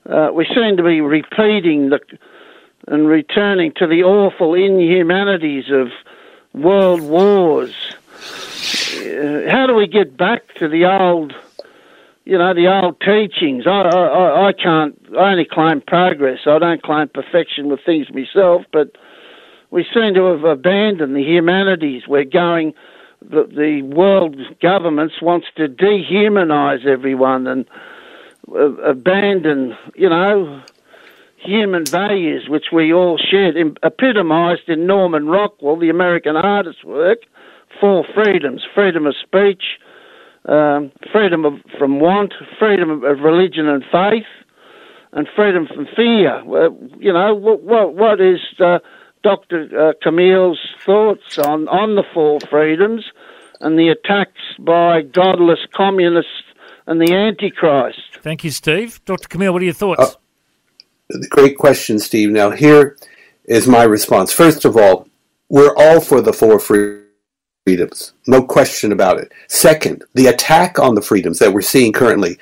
Uh, 0.09 0.31
we 0.35 0.47
seem 0.55 0.77
to 0.77 0.83
be 0.83 1.01
repeating 1.01 1.91
the 1.91 2.01
and 2.89 3.07
returning 3.07 3.73
to 3.77 3.87
the 3.87 4.03
awful 4.03 4.55
inhumanities 4.55 5.71
of 5.71 5.89
world 6.55 7.03
wars. 7.03 7.75
Uh, 8.97 9.49
how 9.51 9.67
do 9.67 9.75
we 9.75 9.87
get 9.87 10.17
back 10.17 10.55
to 10.55 10.69
the 10.69 10.85
old, 10.87 11.35
you 12.25 12.39
know, 12.39 12.55
the 12.55 12.67
old 12.67 13.01
teachings? 13.01 13.67
I, 13.67 13.83
I, 13.83 14.49
I 14.49 14.53
can't. 14.53 14.99
I 15.13 15.33
only 15.33 15.45
claim 15.45 15.83
progress. 15.83 16.41
I 16.47 16.59
don't 16.59 16.83
claim 16.83 17.09
perfection 17.09 17.69
with 17.69 17.81
things 17.85 18.11
myself, 18.11 18.65
but 18.73 18.97
we 19.71 19.87
seem 19.95 20.15
to 20.15 20.25
have 20.25 20.45
abandoned 20.45 21.15
the 21.15 21.23
humanities. 21.23 22.09
We're 22.09 22.25
going 22.25 22.75
the, 23.21 23.45
the 23.45 23.83
world 23.83 24.37
governments 24.61 25.21
wants 25.21 25.49
to 25.57 25.69
dehumanize 25.69 26.87
everyone 26.87 27.47
and 27.47 27.67
uh, 28.51 28.73
abandon, 28.83 29.77
you 29.95 30.09
know, 30.09 30.63
human 31.49 31.85
values 31.85 32.47
which 32.49 32.67
we 32.73 32.93
all 32.93 33.19
shared, 33.19 33.57
epitomized 33.83 34.69
in 34.69 34.87
Norman 34.87 35.27
Rockwell, 35.27 35.79
the 35.79 35.89
American 35.89 36.37
artist's 36.37 36.85
work, 36.85 37.19
four 37.81 38.05
freedoms 38.15 38.63
freedom 38.75 39.07
of 39.07 39.15
speech, 39.21 39.63
um, 40.47 40.93
freedom 41.13 41.45
of, 41.45 41.55
from 41.79 42.01
want, 42.01 42.35
freedom 42.59 42.91
of, 42.91 43.05
of, 43.05 43.21
religion 43.21 43.67
and 43.69 43.83
faith, 43.91 44.27
and 45.13 45.27
freedom 45.35 45.67
from 45.67 45.87
fear. 45.97 46.43
you 46.99 47.13
know, 47.13 47.35
what, 47.35 47.63
what, 47.63 47.95
what 47.95 48.21
is. 48.21 48.41
Uh, 48.59 48.79
Dr. 49.25 49.69
Uh, 49.77 49.93
Kameel's 50.05 50.61
thoughts 50.87 51.39
on, 51.39 51.67
on 51.69 51.97
the 51.97 52.05
four 52.15 52.39
freedoms 52.49 53.05
and 53.61 53.79
the 53.79 53.89
attacks 53.89 54.41
by 54.61 55.03
godless 55.03 55.59
communists 55.75 56.31
and 56.87 57.01
the 57.01 57.13
Antichrist. 57.13 57.99
Thank 58.23 58.45
you, 58.45 58.51
Steve. 58.51 59.05
Dr. 59.05 59.29
Kameel, 59.29 59.53
what 59.53 59.63
are 59.63 59.65
your 59.65 59.75
thoughts? 59.75 60.01
Uh, 60.01 60.19
great 61.29 61.57
question, 61.57 61.99
Steve. 61.99 62.31
Now, 62.31 62.51
here 62.51 62.97
is 63.45 63.67
my 63.67 63.83
response. 63.83 64.33
First 64.33 64.65
of 64.65 64.77
all, 64.77 65.09
we're 65.49 65.75
all 65.77 66.01
for 66.01 66.21
the 66.21 66.33
four 66.33 66.59
freedoms, 66.59 68.13
no 68.27 68.43
question 68.43 68.93
about 68.93 69.19
it. 69.19 69.33
Second, 69.49 70.05
the 70.15 70.27
attack 70.27 70.79
on 70.79 70.95
the 70.95 71.03
freedoms 71.03 71.39
that 71.39 71.53
we're 71.53 71.63
seeing 71.63 71.93
currently 71.93 72.39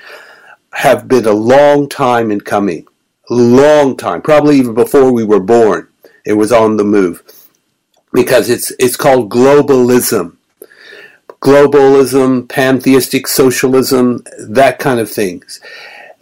have 0.73 1.09
been 1.09 1.27
a 1.27 1.33
long 1.33 1.89
time 1.89 2.31
in 2.31 2.41
coming. 2.41 2.87
Long 3.31 3.97
time, 3.97 4.23
probably 4.23 4.57
even 4.57 4.75
before 4.75 5.13
we 5.13 5.25
were 5.25 5.41
born. 5.41 5.89
It 6.25 6.35
was 6.35 6.53
on 6.53 6.77
the 6.77 6.85
move 6.85 7.23
because 8.13 8.49
it's 8.51 8.73
it's 8.79 8.97
called 8.97 9.31
globalism. 9.31 10.37
Globalism, 11.41 12.49
pantheistic 12.49 13.27
socialism, 13.27 14.25
that 14.39 14.79
kind 14.79 14.99
of 14.99 15.11
things. 15.11 15.61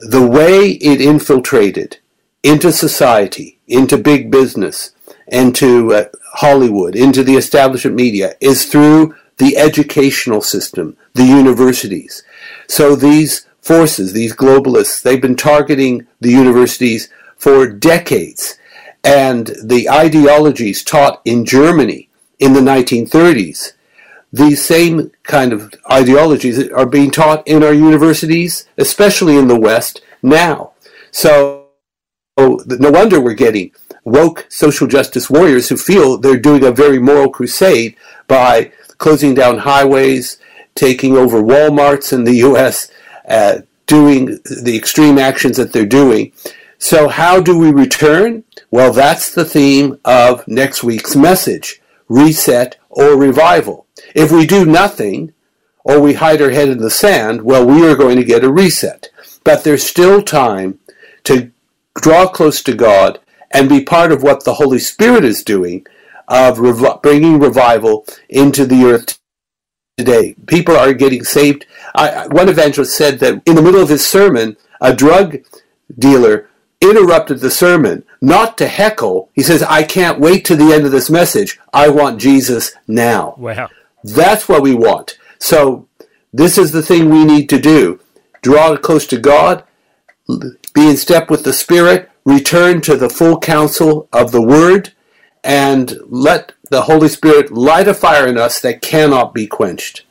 The 0.00 0.26
way 0.26 0.72
it 0.72 1.00
infiltrated 1.00 1.98
into 2.44 2.70
society, 2.70 3.58
into 3.66 3.98
big 3.98 4.30
business, 4.30 4.92
into 5.26 5.92
uh, 5.92 6.04
Hollywood, 6.34 6.94
into 6.94 7.24
the 7.24 7.34
establishment 7.34 7.96
media 7.96 8.34
is 8.40 8.66
through 8.66 9.14
the 9.38 9.56
educational 9.56 10.40
system, 10.40 10.96
the 11.14 11.24
universities. 11.24 12.22
So 12.68 12.94
these 12.94 13.46
forces, 13.60 14.12
these 14.12 14.36
globalists, 14.36 15.02
they've 15.02 15.20
been 15.20 15.34
targeting 15.34 16.06
the 16.20 16.30
universities 16.30 17.08
for 17.36 17.66
decades 17.66 18.58
and 19.02 19.54
the 19.62 19.88
ideologies 19.90 20.82
taught 20.82 21.20
in 21.24 21.44
Germany 21.44 22.08
in 22.38 22.52
the 22.52 22.60
1930s, 22.60 23.72
these 24.32 24.64
same 24.64 25.12
kind 25.22 25.52
of 25.52 25.72
ideologies 25.90 26.68
are 26.70 26.86
being 26.86 27.10
taught 27.10 27.46
in 27.46 27.62
our 27.62 27.72
universities, 27.72 28.66
especially 28.78 29.36
in 29.36 29.46
the 29.46 29.60
West, 29.60 30.00
now. 30.22 30.72
So, 31.10 31.63
no 32.36 32.90
wonder 32.90 33.20
we're 33.20 33.34
getting 33.34 33.70
woke 34.04 34.46
social 34.48 34.86
justice 34.86 35.30
warriors 35.30 35.68
who 35.68 35.76
feel 35.76 36.18
they're 36.18 36.36
doing 36.36 36.64
a 36.64 36.72
very 36.72 36.98
moral 36.98 37.30
crusade 37.30 37.96
by 38.26 38.72
closing 38.98 39.34
down 39.34 39.58
highways, 39.58 40.38
taking 40.74 41.16
over 41.16 41.42
Walmarts 41.42 42.12
in 42.12 42.24
the 42.24 42.36
U.S., 42.36 42.90
uh, 43.28 43.60
doing 43.86 44.38
the 44.44 44.76
extreme 44.76 45.18
actions 45.18 45.56
that 45.56 45.72
they're 45.72 45.86
doing. 45.86 46.32
So, 46.78 47.08
how 47.08 47.40
do 47.40 47.56
we 47.56 47.70
return? 47.70 48.44
Well, 48.70 48.92
that's 48.92 49.34
the 49.34 49.44
theme 49.44 49.98
of 50.04 50.46
next 50.48 50.82
week's 50.82 51.16
message 51.16 51.80
reset 52.08 52.76
or 52.90 53.16
revival. 53.16 53.86
If 54.14 54.30
we 54.30 54.46
do 54.46 54.66
nothing, 54.66 55.32
or 55.84 56.00
we 56.00 56.14
hide 56.14 56.42
our 56.42 56.50
head 56.50 56.68
in 56.68 56.78
the 56.78 56.90
sand, 56.90 57.42
well, 57.42 57.64
we 57.64 57.86
are 57.86 57.96
going 57.96 58.16
to 58.16 58.24
get 58.24 58.44
a 58.44 58.52
reset. 58.52 59.10
But 59.44 59.64
there's 59.64 59.82
still 59.86 60.22
time 60.22 60.78
to 61.24 61.50
draw 62.00 62.26
close 62.26 62.62
to 62.62 62.74
God 62.74 63.20
and 63.50 63.68
be 63.68 63.82
part 63.82 64.12
of 64.12 64.22
what 64.22 64.44
the 64.44 64.54
Holy 64.54 64.78
Spirit 64.78 65.24
is 65.24 65.44
doing 65.44 65.86
of 66.28 66.58
rev- 66.58 67.02
bringing 67.02 67.38
revival 67.38 68.06
into 68.28 68.66
the 68.66 68.84
earth 68.84 69.18
today. 69.96 70.34
People 70.46 70.76
are 70.76 70.92
getting 70.92 71.24
saved. 71.24 71.66
I, 71.94 72.26
one 72.28 72.48
evangelist 72.48 72.96
said 72.96 73.20
that 73.20 73.42
in 73.46 73.54
the 73.54 73.62
middle 73.62 73.82
of 73.82 73.88
his 73.88 74.06
sermon, 74.06 74.56
a 74.80 74.94
drug 74.94 75.38
dealer 75.96 76.48
interrupted 76.80 77.40
the 77.40 77.50
sermon, 77.50 78.04
not 78.20 78.58
to 78.58 78.68
heckle. 78.68 79.30
He 79.32 79.42
says, 79.42 79.62
I 79.62 79.84
can't 79.84 80.20
wait 80.20 80.44
to 80.46 80.56
the 80.56 80.72
end 80.72 80.84
of 80.84 80.92
this 80.92 81.10
message. 81.10 81.58
I 81.72 81.88
want 81.88 82.20
Jesus 82.20 82.72
now. 82.86 83.34
Wow. 83.38 83.70
That's 84.02 84.48
what 84.48 84.62
we 84.62 84.74
want. 84.74 85.18
So, 85.38 85.88
this 86.32 86.58
is 86.58 86.72
the 86.72 86.82
thing 86.82 87.10
we 87.10 87.24
need 87.24 87.48
to 87.50 87.60
do 87.60 88.00
draw 88.42 88.76
close 88.76 89.06
to 89.06 89.18
God, 89.18 89.64
in 90.88 90.96
step 90.96 91.30
with 91.30 91.44
the 91.44 91.52
Spirit, 91.52 92.10
return 92.24 92.80
to 92.82 92.96
the 92.96 93.08
full 93.08 93.38
counsel 93.38 94.08
of 94.12 94.32
the 94.32 94.42
Word, 94.42 94.92
and 95.42 95.98
let 96.06 96.52
the 96.70 96.82
Holy 96.82 97.08
Spirit 97.08 97.50
light 97.52 97.88
a 97.88 97.94
fire 97.94 98.26
in 98.26 98.38
us 98.38 98.60
that 98.60 98.82
cannot 98.82 99.34
be 99.34 99.46
quenched. 99.46 100.04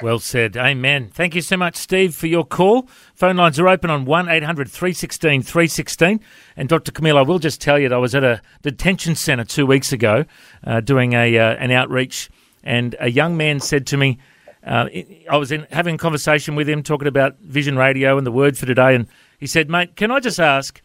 Well 0.00 0.20
said. 0.20 0.56
Amen. 0.56 1.10
Thank 1.12 1.34
you 1.34 1.40
so 1.40 1.56
much, 1.56 1.74
Steve, 1.74 2.14
for 2.14 2.28
your 2.28 2.44
call. 2.44 2.88
Phone 3.14 3.36
lines 3.36 3.58
are 3.58 3.66
open 3.66 3.90
on 3.90 4.04
1 4.04 4.28
800 4.28 4.70
316 4.70 5.42
316. 5.42 6.20
And 6.56 6.68
Dr. 6.68 6.92
Kameel, 6.92 7.16
I 7.16 7.22
will 7.22 7.40
just 7.40 7.60
tell 7.60 7.80
you 7.80 7.88
that 7.88 7.94
I 7.96 7.98
was 7.98 8.14
at 8.14 8.22
a 8.22 8.40
detention 8.62 9.16
centre 9.16 9.44
two 9.44 9.66
weeks 9.66 9.92
ago 9.92 10.24
uh, 10.64 10.80
doing 10.80 11.14
a 11.14 11.36
uh, 11.36 11.54
an 11.54 11.72
outreach, 11.72 12.30
and 12.62 12.94
a 13.00 13.10
young 13.10 13.36
man 13.36 13.58
said 13.58 13.88
to 13.88 13.96
me, 13.96 14.18
uh, 14.64 14.88
I 15.28 15.36
was 15.36 15.50
in, 15.50 15.66
having 15.72 15.96
a 15.96 15.98
conversation 15.98 16.54
with 16.54 16.68
him 16.68 16.84
talking 16.84 17.08
about 17.08 17.38
Vision 17.40 17.76
Radio 17.76 18.18
and 18.18 18.26
the 18.26 18.32
word 18.32 18.56
for 18.56 18.66
today, 18.66 18.94
and 18.94 19.08
he 19.38 19.46
said, 19.46 19.70
Mate, 19.70 19.96
can 19.96 20.10
I 20.10 20.20
just 20.20 20.40
ask, 20.40 20.80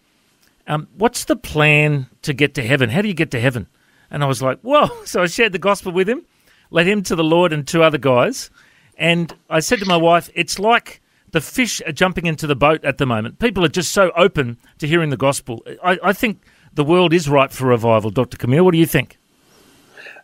um, 0.68 0.88
what's 0.96 1.26
the 1.26 1.36
plan 1.36 2.08
to 2.22 2.34
get 2.34 2.54
to 2.56 2.64
heaven? 2.64 2.90
How 2.90 3.02
do 3.02 3.08
you 3.08 3.14
get 3.14 3.32
to 3.32 3.40
heaven? 3.40 3.68
And 4.10 4.24
I 4.24 4.28
was 4.28 4.42
like, 4.42 4.60
Whoa. 4.62 4.90
So 5.06 5.24
I 5.24 5.26
shared 5.26 5.52
the 5.52 5.60
gospel 5.60 5.92
with 5.92 6.08
him 6.08 6.26
led 6.74 6.88
him 6.88 7.04
to 7.04 7.16
the 7.16 7.24
Lord 7.24 7.54
and 7.54 7.66
two 7.66 7.84
other 7.84 8.00
guys. 8.00 8.50
And 8.98 9.34
I 9.50 9.62
said 9.62 9.80
to 9.80 9.86
my 9.86 9.96
wife, 9.96 10.30
it's 10.34 10.60
like 10.60 11.02
the 11.32 11.40
fish 11.40 11.82
are 11.86 11.92
jumping 11.92 12.26
into 12.26 12.48
the 12.48 12.56
boat 12.56 12.84
at 12.84 12.98
the 12.98 13.06
moment. 13.06 13.40
People 13.40 13.64
are 13.64 13.70
just 13.70 13.94
so 13.94 14.12
open 14.18 14.58
to 14.80 14.88
hearing 14.88 15.12
the 15.12 15.18
gospel. 15.18 15.64
I, 15.84 16.00
I 16.04 16.14
think 16.14 16.42
the 16.74 16.84
world 16.84 17.14
is 17.14 17.30
ripe 17.30 17.52
for 17.52 17.68
revival, 17.68 18.10
Dr. 18.10 18.38
Kameel. 18.38 18.66
What 18.66 18.72
do 18.72 18.80
you 18.80 18.88
think? 18.88 19.18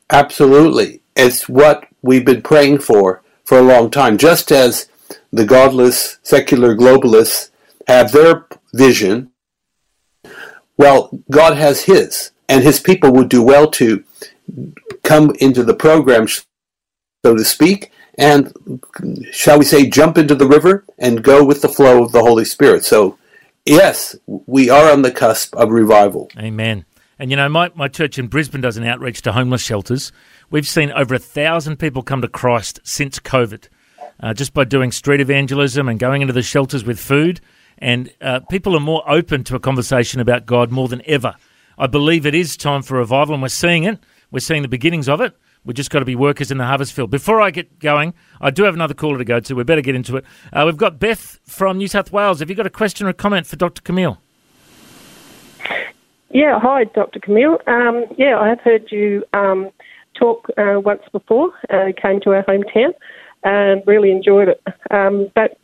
Absolutely. 0.10 1.02
It's 1.16 1.48
what 1.48 1.88
we've 2.02 2.26
been 2.26 2.42
praying 2.42 2.80
for 2.80 3.22
for 3.44 3.60
a 3.60 3.64
long 3.64 3.92
time. 3.92 4.18
Just 4.18 4.52
as 4.52 4.90
the 5.32 5.46
godless 5.46 6.18
secular 6.24 6.76
globalists 6.76 7.52
have 7.90 8.12
their 8.12 8.46
vision, 8.72 9.32
well, 10.78 11.10
God 11.32 11.58
has 11.58 11.84
his, 11.84 12.32
and 12.48 12.64
his 12.64 12.80
people 12.80 13.12
would 13.14 13.30
do 13.30 13.42
well 13.42 13.68
to 13.72 14.04
come 15.04 15.34
into 15.40 15.64
the 15.64 15.74
program, 15.74 16.28
so 16.28 17.36
to 17.36 17.44
speak, 17.44 17.92
and 18.20 18.54
shall 19.32 19.58
we 19.58 19.66
say, 19.66 19.90
jump 19.90 20.20
into 20.20 20.36
the 20.36 20.48
river 20.48 20.86
and 21.00 21.24
go 21.24 21.44
with 21.44 21.64
the 21.64 21.68
flow 21.68 22.04
of 22.04 22.12
the 22.12 22.22
Holy 22.22 22.46
Spirit. 22.46 22.86
So, 22.86 23.18
yes, 23.66 24.16
we 24.28 24.70
are 24.70 24.92
on 24.92 25.02
the 25.02 25.12
cusp 25.12 25.56
of 25.56 25.72
revival. 25.72 26.30
Amen. 26.38 26.86
And 27.18 27.32
you 27.32 27.38
know, 27.38 27.50
my, 27.50 27.72
my 27.74 27.88
church 27.88 28.20
in 28.20 28.28
Brisbane 28.28 28.62
does 28.62 28.78
an 28.78 28.86
outreach 28.86 29.24
to 29.24 29.32
homeless 29.32 29.64
shelters. 29.64 30.12
We've 30.52 30.68
seen 30.68 30.92
over 30.92 31.16
a 31.16 31.20
thousand 31.20 31.78
people 31.78 32.04
come 32.04 32.22
to 32.22 32.28
Christ 32.28 32.82
since 32.84 33.18
COVID, 33.20 33.68
uh, 34.20 34.34
just 34.36 34.54
by 34.54 34.66
doing 34.66 34.92
street 34.92 35.22
evangelism 35.22 35.90
and 35.90 35.98
going 35.98 36.22
into 36.22 36.34
the 36.34 36.44
shelters 36.44 36.84
with 36.86 37.00
food. 37.00 37.42
And 37.80 38.14
uh, 38.22 38.42
people 38.42 38.76
are 38.76 38.82
more 38.82 39.04
open 39.10 39.44
to 39.46 39.56
a 39.56 39.60
conversation 39.60 40.20
about 40.20 40.46
God 40.46 40.72
more 40.72 40.88
than 40.88 41.02
ever. 41.06 41.36
I 41.78 41.88
believe 41.88 42.26
it 42.26 42.36
is 42.36 42.58
time 42.58 42.82
for 42.82 42.98
revival, 42.98 43.34
and 43.34 43.42
we're 43.42 43.48
seeing 43.48 43.86
it. 43.86 44.00
We're 44.32 44.40
seeing 44.40 44.62
the 44.62 44.68
beginnings 44.68 45.08
of 45.10 45.22
it. 45.22 45.34
We've 45.66 45.76
just 45.76 45.90
got 45.90 46.00
to 46.00 46.06
be 46.06 46.16
workers 46.16 46.52
in 46.52 46.58
the 46.58 46.66
harvest 46.66 46.94
field. 46.94 47.10
Before 47.10 47.42
I 47.42 47.52
get 47.52 47.80
going, 47.80 48.14
I 48.40 48.50
do 48.50 48.64
have 48.64 48.74
another 48.74 48.94
caller 48.94 49.18
to 49.18 49.26
go 49.26 49.40
to. 49.40 49.56
We 49.56 49.64
better 49.64 49.82
get 49.82 49.96
into 49.96 50.18
it. 50.18 50.26
Uh, 50.54 50.64
we've 50.66 50.78
got 50.78 51.00
Beth 51.00 51.40
from 51.46 51.78
New 51.78 51.88
South 51.88 52.12
Wales. 52.12 52.40
Have 52.40 52.50
you 52.50 52.56
got 52.56 52.66
a 52.66 52.70
question 52.70 53.08
or 53.08 53.10
a 53.10 53.14
comment 53.14 53.48
for 53.48 53.56
Dr. 53.56 53.82
Kameel? 53.82 54.18
Yeah, 56.32 56.60
hi, 56.60 56.84
Dr. 56.84 57.20
Kameel. 57.20 57.68
Um, 57.68 58.06
yeah, 58.18 58.38
I 58.40 58.50
have 58.50 58.62
heard 58.62 58.92
you 58.92 59.24
um, 59.34 59.72
talk 60.14 60.48
uh, 60.58 60.80
once 60.80 61.02
before. 61.12 61.52
Uh, 61.70 61.92
came 62.02 62.22
to 62.22 62.32
our 62.32 62.44
hometown 62.44 62.94
and 63.44 63.82
really 63.86 64.12
enjoyed 64.12 64.50
it. 64.50 64.62
Um, 64.92 65.32
but 65.34 65.58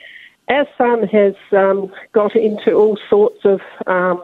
our 0.47 0.67
son 0.77 1.07
has 1.07 1.35
um, 1.51 1.91
got 2.11 2.35
into 2.35 2.73
all 2.73 2.97
sorts 3.09 3.43
of 3.45 3.61
um, 3.87 4.23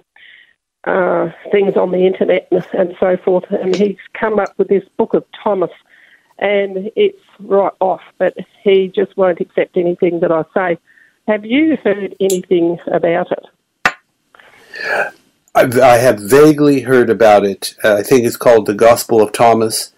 uh, 0.84 1.30
things 1.52 1.76
on 1.76 1.92
the 1.92 2.06
internet 2.06 2.48
and, 2.52 2.96
so 3.00 3.18
forth, 3.18 3.46
and 3.50 3.76
he's 3.76 3.98
come 4.14 4.40
up 4.40 4.54
with 4.58 4.68
this 4.68 4.84
book 4.98 5.14
of 5.14 5.26
Thomas, 5.44 5.72
and 6.40 6.92
it's 6.96 7.22
right 7.40 7.74
off, 7.80 8.02
but 8.18 8.36
he 8.64 8.88
just 8.88 9.16
won't 9.18 9.40
accept 9.40 9.78
anything 9.78 10.20
that 10.20 10.32
I 10.32 10.44
say. 10.54 10.78
Have 11.28 11.46
you 11.46 11.78
heard 11.84 12.16
anything 12.20 12.78
about 12.92 13.28
it? 13.32 13.46
I've, 15.54 15.78
I 15.78 15.98
have 15.98 16.20
vaguely 16.20 16.82
heard 16.82 17.10
about 17.10 17.46
it. 17.46 17.76
Uh, 17.84 17.96
I 17.96 18.04
think 18.04 18.26
it's 18.26 18.38
called 18.38 18.66
the 18.66 18.74
Gospel 18.74 19.22
of 19.22 19.32
Thomas. 19.32 19.94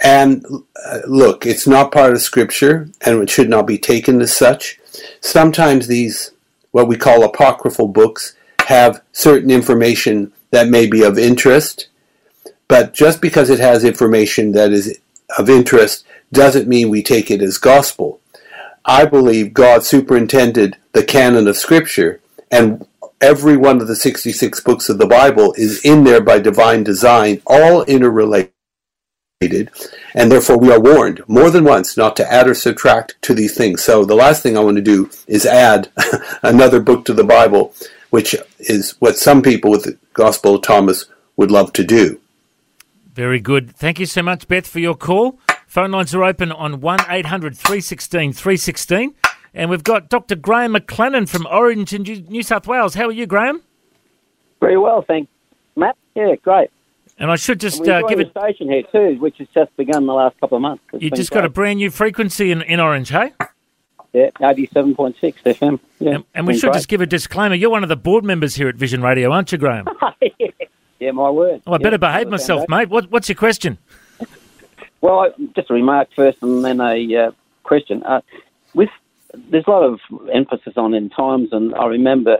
And 0.00 0.44
uh, 0.86 1.00
look, 1.06 1.46
it's 1.46 1.66
not 1.66 1.92
part 1.92 2.12
of 2.12 2.20
Scripture, 2.20 2.88
and 3.04 3.22
it 3.22 3.30
should 3.30 3.48
not 3.48 3.66
be 3.66 3.78
taken 3.78 4.20
as 4.20 4.36
such. 4.36 4.78
Sometimes 5.20 5.86
these, 5.86 6.32
what 6.70 6.88
we 6.88 6.96
call 6.96 7.24
apocryphal 7.24 7.88
books, 7.88 8.34
have 8.66 9.02
certain 9.12 9.50
information 9.50 10.32
that 10.50 10.68
may 10.68 10.86
be 10.86 11.02
of 11.02 11.18
interest, 11.18 11.88
but 12.68 12.94
just 12.94 13.20
because 13.20 13.50
it 13.50 13.60
has 13.60 13.84
information 13.84 14.52
that 14.52 14.72
is 14.72 14.98
of 15.38 15.48
interest 15.48 16.04
doesn't 16.32 16.68
mean 16.68 16.88
we 16.88 17.02
take 17.02 17.30
it 17.30 17.42
as 17.42 17.58
gospel. 17.58 18.20
I 18.84 19.04
believe 19.04 19.54
God 19.54 19.84
superintended 19.84 20.76
the 20.92 21.04
canon 21.04 21.48
of 21.48 21.56
Scripture, 21.56 22.20
and 22.50 22.86
every 23.20 23.56
one 23.56 23.80
of 23.80 23.88
the 23.88 23.96
66 23.96 24.60
books 24.60 24.88
of 24.88 24.98
the 24.98 25.06
Bible 25.06 25.54
is 25.56 25.84
in 25.84 26.04
there 26.04 26.20
by 26.20 26.38
divine 26.38 26.84
design, 26.84 27.42
all 27.46 27.82
interrelated. 27.84 28.52
And 29.38 30.32
therefore, 30.32 30.56
we 30.56 30.72
are 30.72 30.80
warned 30.80 31.22
more 31.28 31.50
than 31.50 31.64
once 31.64 31.94
not 31.94 32.16
to 32.16 32.32
add 32.32 32.48
or 32.48 32.54
subtract 32.54 33.20
to 33.20 33.34
these 33.34 33.54
things. 33.54 33.84
So, 33.84 34.02
the 34.06 34.14
last 34.14 34.42
thing 34.42 34.56
I 34.56 34.60
want 34.60 34.78
to 34.78 34.82
do 34.82 35.10
is 35.26 35.44
add 35.44 35.90
another 36.42 36.80
book 36.80 37.04
to 37.04 37.12
the 37.12 37.22
Bible, 37.22 37.74
which 38.08 38.34
is 38.58 38.96
what 38.98 39.18
some 39.18 39.42
people 39.42 39.70
with 39.70 39.84
the 39.84 39.98
Gospel 40.14 40.54
of 40.54 40.62
Thomas 40.62 41.04
would 41.36 41.50
love 41.50 41.74
to 41.74 41.84
do. 41.84 42.18
Very 43.12 43.38
good. 43.38 43.76
Thank 43.76 44.00
you 44.00 44.06
so 44.06 44.22
much, 44.22 44.48
Beth, 44.48 44.66
for 44.66 44.78
your 44.78 44.94
call. 44.94 45.38
Phone 45.66 45.90
lines 45.90 46.14
are 46.14 46.24
open 46.24 46.50
on 46.50 46.80
1 46.80 47.00
800 47.06 47.54
316 47.54 48.32
316. 48.32 49.14
And 49.52 49.68
we've 49.68 49.84
got 49.84 50.08
Dr. 50.08 50.36
Graham 50.36 50.74
McLennan 50.74 51.28
from 51.28 51.46
Orange 51.50 51.92
in 51.92 52.04
New 52.30 52.42
South 52.42 52.66
Wales. 52.66 52.94
How 52.94 53.08
are 53.08 53.12
you, 53.12 53.26
Graham? 53.26 53.60
Very 54.60 54.78
well, 54.78 55.04
thanks, 55.06 55.30
Matt. 55.76 55.96
Yeah, 56.14 56.36
great. 56.36 56.70
And 57.18 57.30
I 57.30 57.36
should 57.36 57.60
just 57.60 57.86
uh, 57.86 58.02
give 58.02 58.20
it. 58.20 58.30
station 58.30 58.68
here 58.68 58.82
too, 58.92 59.18
which 59.20 59.38
has 59.38 59.48
just 59.54 59.74
begun 59.76 60.06
the 60.06 60.12
last 60.12 60.38
couple 60.38 60.56
of 60.56 60.62
months. 60.62 60.82
It's 60.92 61.02
You 61.02 61.10
just 61.10 61.30
got 61.30 61.44
a 61.44 61.48
brand 61.48 61.78
new 61.78 61.90
frequency 61.90 62.50
in, 62.50 62.60
in 62.62 62.78
Orange, 62.78 63.08
hey? 63.08 63.32
yeah, 64.12 64.30
eighty-seven 64.42 64.94
point 64.94 65.16
six 65.20 65.40
FM. 65.42 65.80
Yeah, 65.98 66.16
And, 66.16 66.24
and 66.34 66.46
we 66.46 66.54
should 66.54 66.68
great. 66.68 66.74
just 66.74 66.88
give 66.88 67.00
a 67.00 67.06
disclaimer. 67.06 67.54
You're 67.54 67.70
one 67.70 67.82
of 67.82 67.88
the 67.88 67.96
board 67.96 68.24
members 68.24 68.54
here 68.54 68.68
at 68.68 68.76
Vision 68.76 69.00
Radio, 69.02 69.32
aren't 69.32 69.50
you, 69.50 69.56
Graham? 69.58 69.86
yeah, 71.00 71.10
my 71.12 71.30
word. 71.30 71.62
Oh, 71.66 71.72
I 71.72 71.78
better 71.78 71.98
behave 71.98 72.28
myself, 72.28 72.64
mate. 72.68 72.90
What, 72.90 73.10
what's 73.10 73.28
your 73.28 73.36
question? 73.36 73.78
Well, 75.02 75.20
I, 75.20 75.28
just 75.54 75.70
a 75.70 75.74
remark 75.74 76.08
first, 76.16 76.42
and 76.42 76.64
then 76.64 76.80
a 76.80 77.16
uh, 77.16 77.30
question. 77.62 78.02
Uh, 78.02 78.22
with 78.74 78.88
there's 79.50 79.66
a 79.66 79.70
lot 79.70 79.82
of 79.84 80.00
emphasis 80.32 80.72
on 80.76 80.94
in 80.94 81.10
times, 81.10 81.50
and 81.52 81.74
I 81.74 81.86
remember 81.86 82.38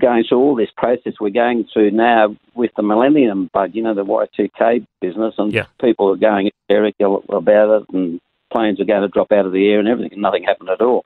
going 0.00 0.24
through 0.28 0.38
all 0.38 0.54
this 0.54 0.70
process 0.76 1.14
we're 1.20 1.30
going 1.30 1.66
through 1.72 1.90
now 1.90 2.36
with 2.54 2.70
the 2.76 2.82
Millennium 2.82 3.50
Bug, 3.52 3.70
you 3.74 3.82
know, 3.82 3.94
the 3.94 4.04
Y2K 4.04 4.86
business, 5.00 5.34
and 5.38 5.52
Yeah. 5.52 5.66
people 5.80 6.10
are 6.10 6.16
going 6.16 6.50
hysterical 6.68 7.24
about 7.28 7.82
it, 7.82 7.94
and 7.94 8.20
planes 8.52 8.80
are 8.80 8.84
going 8.84 9.02
to 9.02 9.08
drop 9.08 9.32
out 9.32 9.46
of 9.46 9.52
the 9.52 9.68
air 9.68 9.78
and 9.78 9.88
everything, 9.88 10.12
and 10.12 10.22
nothing 10.22 10.44
happened 10.44 10.70
at 10.70 10.80
all. 10.80 11.02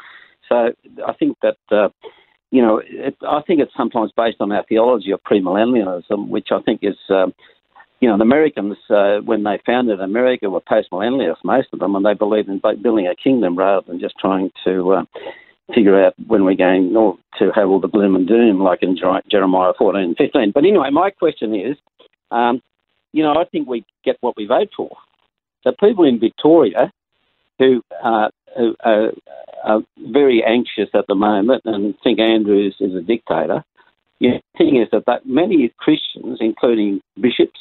So 0.48 0.72
I 1.06 1.12
think 1.14 1.36
that, 1.42 1.56
uh, 1.70 1.88
you 2.50 2.62
know, 2.62 2.80
it, 2.84 3.16
I 3.26 3.42
think 3.42 3.60
it's 3.60 3.74
sometimes 3.76 4.12
based 4.16 4.40
on 4.40 4.52
our 4.52 4.64
theology 4.64 5.10
of 5.10 5.22
premillennialism, 5.24 6.28
which 6.28 6.48
I 6.52 6.60
think 6.60 6.80
is, 6.82 6.96
um, 7.08 7.34
you 8.00 8.08
know, 8.08 8.16
the 8.16 8.22
Americans, 8.22 8.76
uh, 8.90 9.18
when 9.20 9.42
they 9.42 9.58
founded 9.64 10.00
America, 10.00 10.50
were 10.50 10.60
postmillennialists, 10.60 11.44
most 11.44 11.68
of 11.72 11.78
them, 11.78 11.96
and 11.96 12.04
they 12.04 12.14
believed 12.14 12.48
in 12.48 12.58
bu- 12.58 12.76
building 12.76 13.06
a 13.06 13.14
kingdom 13.14 13.56
rather 13.56 13.86
than 13.86 13.98
just 13.98 14.18
trying 14.18 14.50
to 14.64 14.92
uh, 14.92 15.04
figure 15.74 16.04
out 16.04 16.14
when 16.26 16.44
we're 16.44 16.54
going 16.54 16.92
to 17.38 17.50
have 17.54 17.68
all 17.68 17.80
the 17.80 17.88
gloom 17.88 18.14
and 18.14 18.28
doom 18.28 18.60
like 18.60 18.82
in 18.82 18.96
Jeremiah 19.30 19.72
14 19.76 20.00
and 20.00 20.16
15. 20.16 20.52
But 20.52 20.64
anyway, 20.64 20.90
my 20.90 21.10
question 21.10 21.54
is, 21.54 21.76
um, 22.30 22.62
you 23.12 23.22
know, 23.22 23.34
I 23.34 23.44
think 23.44 23.68
we 23.68 23.84
get 24.04 24.16
what 24.20 24.36
we 24.36 24.46
vote 24.46 24.68
for. 24.76 24.96
So 25.64 25.72
people 25.80 26.04
in 26.04 26.20
Victoria 26.20 26.92
who, 27.58 27.82
uh, 28.02 28.28
who 28.56 28.76
are, 28.84 29.10
are 29.64 29.80
very 29.98 30.44
anxious 30.44 30.88
at 30.94 31.06
the 31.08 31.14
moment 31.14 31.62
and 31.64 31.94
think 32.04 32.20
Andrews 32.20 32.76
is 32.80 32.94
a 32.94 33.00
dictator, 33.00 33.64
the 34.20 34.40
thing 34.56 34.76
is 34.76 34.88
that, 34.92 35.04
that 35.06 35.26
many 35.26 35.72
Christians, 35.78 36.38
including 36.40 37.00
bishops, 37.20 37.58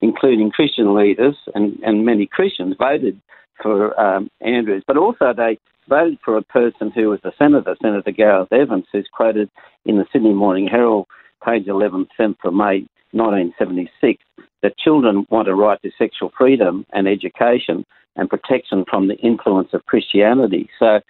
including 0.00 0.50
Christian 0.50 0.94
leaders 0.94 1.36
and, 1.54 1.78
and 1.84 2.04
many 2.04 2.26
Christians, 2.26 2.76
voted 2.78 3.20
for 3.62 3.98
um, 3.98 4.30
Andrews, 4.40 4.84
but 4.86 4.96
also 4.96 5.32
they 5.32 5.58
voted 5.88 6.18
for 6.24 6.36
a 6.36 6.42
person 6.42 6.90
who 6.94 7.10
was 7.10 7.20
a 7.24 7.32
senator, 7.38 7.76
Senator 7.80 8.10
Gareth 8.10 8.52
Evans, 8.52 8.86
who's 8.92 9.08
quoted 9.12 9.50
in 9.84 9.96
the 9.96 10.06
Sydney 10.12 10.32
Morning 10.32 10.66
Herald, 10.66 11.06
page 11.44 11.66
11, 11.66 12.08
7th 12.18 12.36
of 12.44 12.54
May 12.54 12.86
1976, 13.12 14.22
that 14.62 14.78
children 14.78 15.26
want 15.30 15.48
a 15.48 15.54
right 15.54 15.80
to 15.82 15.90
sexual 15.98 16.32
freedom 16.36 16.86
and 16.92 17.06
education 17.06 17.84
and 18.16 18.30
protection 18.30 18.84
from 18.88 19.08
the 19.08 19.16
influence 19.16 19.68
of 19.72 19.84
Christianity. 19.86 20.68
So, 20.78 21.00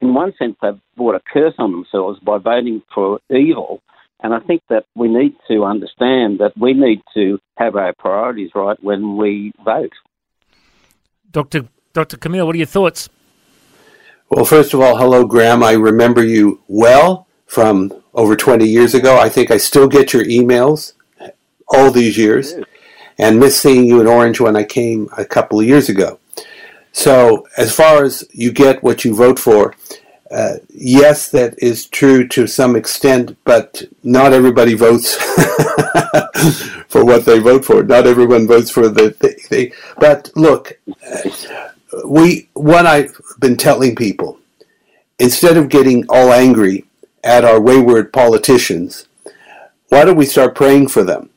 in 0.00 0.14
one 0.14 0.32
sense, 0.38 0.56
they've 0.62 0.80
brought 0.96 1.16
a 1.16 1.20
curse 1.32 1.54
on 1.58 1.72
themselves 1.72 2.18
by 2.20 2.38
voting 2.38 2.82
for 2.94 3.20
evil. 3.30 3.82
And 4.20 4.34
I 4.34 4.40
think 4.40 4.62
that 4.68 4.84
we 4.96 5.08
need 5.08 5.34
to 5.48 5.64
understand 5.64 6.40
that 6.40 6.52
we 6.56 6.72
need 6.72 7.02
to 7.14 7.38
have 7.56 7.76
our 7.76 7.92
priorities 7.98 8.50
right 8.54 8.76
when 8.82 9.16
we 9.16 9.52
vote. 9.64 9.92
Dr. 11.30 11.68
Dr. 11.92 12.16
Kameel, 12.16 12.46
what 12.46 12.54
are 12.54 12.58
your 12.58 12.66
thoughts? 12.66 13.08
Well, 14.30 14.44
first 14.44 14.74
of 14.74 14.80
all, 14.80 14.98
hello, 14.98 15.24
Graham. 15.24 15.62
I 15.62 15.72
remember 15.72 16.22
you 16.22 16.60
well 16.68 17.26
from 17.46 17.92
over 18.12 18.36
20 18.36 18.66
years 18.68 18.94
ago. 18.94 19.18
I 19.18 19.30
think 19.30 19.50
I 19.50 19.56
still 19.56 19.88
get 19.88 20.12
your 20.12 20.24
emails 20.24 20.92
all 21.68 21.90
these 21.90 22.18
years 22.18 22.54
and 23.16 23.40
miss 23.40 23.60
seeing 23.60 23.86
you 23.86 24.00
in 24.00 24.06
Orange 24.06 24.38
when 24.38 24.54
I 24.54 24.64
came 24.64 25.08
a 25.16 25.24
couple 25.24 25.60
of 25.60 25.66
years 25.66 25.88
ago. 25.88 26.18
So, 26.92 27.46
as 27.56 27.74
far 27.74 28.04
as 28.04 28.24
you 28.32 28.52
get 28.52 28.82
what 28.82 29.04
you 29.04 29.14
vote 29.14 29.38
for, 29.38 29.74
uh, 30.30 30.56
yes, 30.68 31.30
that 31.30 31.54
is 31.58 31.86
true 31.86 32.26
to 32.28 32.46
some 32.46 32.76
extent, 32.76 33.36
but 33.44 33.82
not 34.02 34.34
everybody 34.34 34.74
votes 34.74 35.14
for 36.88 37.02
what 37.04 37.24
they 37.24 37.38
vote 37.38 37.64
for. 37.64 37.82
Not 37.82 38.06
everyone 38.06 38.46
votes 38.46 38.70
for 38.70 38.88
the. 38.88 39.14
They, 39.48 39.72
but 39.98 40.30
look, 40.36 40.78
we 42.04 42.48
what 42.54 42.86
I've 42.86 43.20
been 43.38 43.56
telling 43.56 43.94
people, 43.96 44.38
instead 45.18 45.56
of 45.56 45.68
getting 45.68 46.04
all 46.08 46.32
angry 46.32 46.84
at 47.24 47.44
our 47.44 47.60
wayward 47.60 48.12
politicians, 48.12 49.06
why 49.88 50.04
don't 50.04 50.16
we 50.16 50.26
start 50.26 50.54
praying 50.54 50.88
for 50.88 51.02
them? 51.02 51.30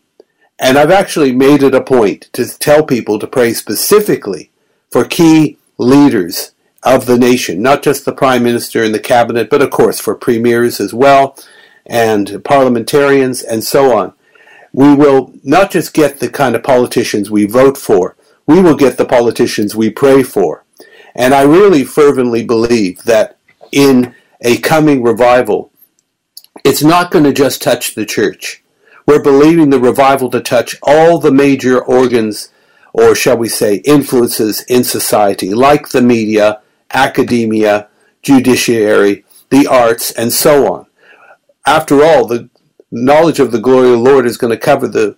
And 0.59 0.77
I've 0.77 0.91
actually 0.91 1.33
made 1.33 1.63
it 1.63 1.73
a 1.73 1.81
point 1.81 2.29
to 2.33 2.45
tell 2.45 2.83
people 2.83 3.17
to 3.19 3.27
pray 3.27 3.53
specifically 3.53 4.51
for 4.91 5.05
key 5.05 5.57
leaders 5.77 6.51
of 6.83 7.05
the 7.05 7.17
nation, 7.17 7.61
not 7.61 7.81
just 7.83 8.05
the 8.05 8.11
prime 8.11 8.43
minister 8.43 8.83
and 8.83 8.93
the 8.93 8.99
cabinet, 8.99 9.49
but 9.49 9.61
of 9.61 9.71
course 9.71 9.99
for 9.99 10.15
premiers 10.15 10.79
as 10.79 10.93
well, 10.93 11.37
and 11.85 12.43
parliamentarians 12.43 13.41
and 13.41 13.63
so 13.63 13.97
on. 13.97 14.13
We 14.73 14.93
will 14.93 15.33
not 15.43 15.71
just 15.71 15.93
get 15.93 16.19
the 16.19 16.29
kind 16.29 16.55
of 16.55 16.63
politicians 16.63 17.29
we 17.31 17.45
vote 17.45 17.77
for, 17.77 18.15
we 18.45 18.61
will 18.61 18.75
get 18.75 18.97
the 18.97 19.05
politicians 19.05 19.75
we 19.75 19.89
pray 19.89 20.23
for. 20.23 20.65
And 21.15 21.33
I 21.33 21.41
really 21.43 21.83
fervently 21.83 22.43
believe 22.43 23.03
that 23.03 23.37
in 23.71 24.15
a 24.41 24.57
coming 24.57 25.03
revival, 25.03 25.71
it's 26.63 26.83
not 26.83 27.11
going 27.11 27.25
to 27.25 27.33
just 27.33 27.61
touch 27.61 27.95
the 27.95 28.05
church. 28.05 28.63
We're 29.05 29.23
believing 29.23 29.69
the 29.69 29.79
revival 29.79 30.29
to 30.31 30.41
touch 30.41 30.75
all 30.83 31.19
the 31.19 31.31
major 31.31 31.83
organs, 31.83 32.49
or 32.93 33.15
shall 33.15 33.37
we 33.37 33.49
say, 33.49 33.75
influences 33.77 34.63
in 34.67 34.83
society, 34.83 35.53
like 35.53 35.89
the 35.89 36.01
media, 36.01 36.61
academia, 36.93 37.89
judiciary, 38.21 39.25
the 39.49 39.67
arts, 39.67 40.11
and 40.11 40.31
so 40.31 40.71
on. 40.73 40.85
After 41.65 42.03
all, 42.03 42.25
the 42.27 42.49
knowledge 42.91 43.39
of 43.39 43.51
the 43.51 43.59
glory 43.59 43.87
of 43.87 43.93
the 43.93 44.09
Lord 44.09 44.25
is 44.25 44.37
going 44.37 44.51
to 44.51 44.57
cover 44.57 44.87
the 44.87 45.17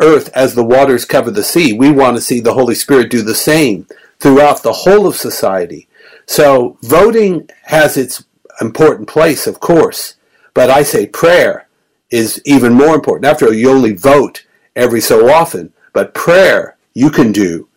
earth 0.00 0.30
as 0.34 0.54
the 0.54 0.64
waters 0.64 1.04
cover 1.04 1.30
the 1.30 1.42
sea. 1.42 1.72
We 1.72 1.90
want 1.90 2.16
to 2.16 2.20
see 2.20 2.40
the 2.40 2.54
Holy 2.54 2.74
Spirit 2.74 3.10
do 3.10 3.22
the 3.22 3.34
same 3.34 3.86
throughout 4.18 4.62
the 4.62 4.72
whole 4.72 5.06
of 5.06 5.16
society. 5.16 5.88
So 6.26 6.78
voting 6.82 7.48
has 7.64 7.96
its 7.96 8.24
important 8.60 9.08
place, 9.08 9.46
of 9.46 9.60
course, 9.60 10.14
but 10.54 10.70
I 10.70 10.82
say 10.82 11.06
prayer 11.06 11.68
is 12.10 12.40
even 12.44 12.72
more 12.72 12.94
important. 12.94 13.26
After 13.26 13.46
all, 13.46 13.54
you 13.54 13.70
only 13.70 13.94
vote 13.94 14.44
every 14.74 15.00
so 15.00 15.32
often, 15.32 15.72
but 15.92 16.14
prayer 16.14 16.76
you 16.94 17.10
can 17.10 17.32
do 17.32 17.68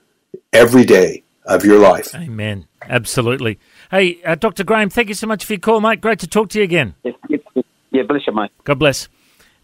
every 0.54 0.86
day 0.86 1.24
of 1.46 1.66
your 1.66 1.80
life. 1.80 2.14
Amen. 2.16 2.68
Absolutely. 2.82 3.60
Hey, 3.92 4.22
uh, 4.24 4.36
Dr. 4.36 4.64
Graham, 4.64 4.90
thank 4.90 5.10
you 5.10 5.14
so 5.16 5.28
much 5.28 5.44
for 5.46 5.54
your 5.54 5.60
call, 5.60 5.82
mate. 5.82 6.02
Great 6.02 6.20
to 6.20 6.28
talk 6.28 6.50
to 6.50 6.60
you 6.60 6.64
again. 6.64 6.96
Yeah, 7.92 8.04
bless 8.04 8.26
you, 8.28 8.34
mate. 8.34 8.52
God 8.64 8.80
bless. 8.80 9.08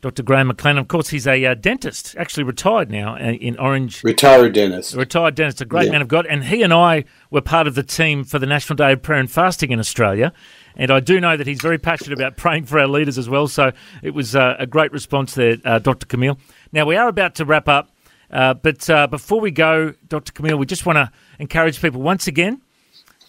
Dr. 0.05 0.21
Graham 0.21 0.51
McLennan, 0.51 0.77
of 0.77 0.87
course, 0.87 1.09
he's 1.09 1.25
a 1.25 1.43
uh, 1.43 1.55
dentist, 1.55 2.15
actually 2.15 2.43
retired 2.43 2.91
now 2.91 3.15
uh, 3.15 3.31
in 3.31 3.57
Orange. 3.57 4.03
Retired 4.03 4.53
dentist. 4.53 4.93
Retired 4.93 5.33
dentist, 5.33 5.61
a 5.61 5.65
great 5.65 5.87
yeah. 5.87 5.93
man 5.93 6.03
of 6.03 6.07
God. 6.07 6.27
And 6.27 6.43
he 6.43 6.61
and 6.61 6.71
I 6.71 7.05
were 7.31 7.41
part 7.41 7.65
of 7.65 7.73
the 7.73 7.81
team 7.81 8.23
for 8.23 8.37
the 8.37 8.45
National 8.45 8.75
Day 8.75 8.91
of 8.93 9.01
Prayer 9.01 9.19
and 9.19 9.31
Fasting 9.31 9.71
in 9.71 9.79
Australia. 9.79 10.31
And 10.75 10.91
I 10.91 10.99
do 10.99 11.19
know 11.19 11.35
that 11.35 11.47
he's 11.47 11.59
very 11.59 11.79
passionate 11.79 12.13
about 12.13 12.37
praying 12.37 12.65
for 12.65 12.77
our 12.77 12.87
leaders 12.87 13.17
as 13.17 13.27
well. 13.27 13.47
So 13.47 13.71
it 14.03 14.11
was 14.11 14.35
uh, 14.35 14.55
a 14.59 14.67
great 14.67 14.91
response 14.91 15.33
there, 15.33 15.57
uh, 15.65 15.79
Dr. 15.79 16.05
Kameel. 16.05 16.37
Now, 16.71 16.85
we 16.85 16.95
are 16.95 17.07
about 17.07 17.33
to 17.35 17.45
wrap 17.45 17.67
up. 17.67 17.89
Uh, 18.29 18.53
but 18.53 18.87
uh, 18.87 19.07
before 19.07 19.39
we 19.39 19.49
go, 19.49 19.95
Dr. 20.07 20.33
Kameel, 20.33 20.59
we 20.59 20.67
just 20.67 20.85
want 20.85 20.97
to 20.97 21.11
encourage 21.39 21.81
people 21.81 22.03
once 22.03 22.27
again 22.27 22.61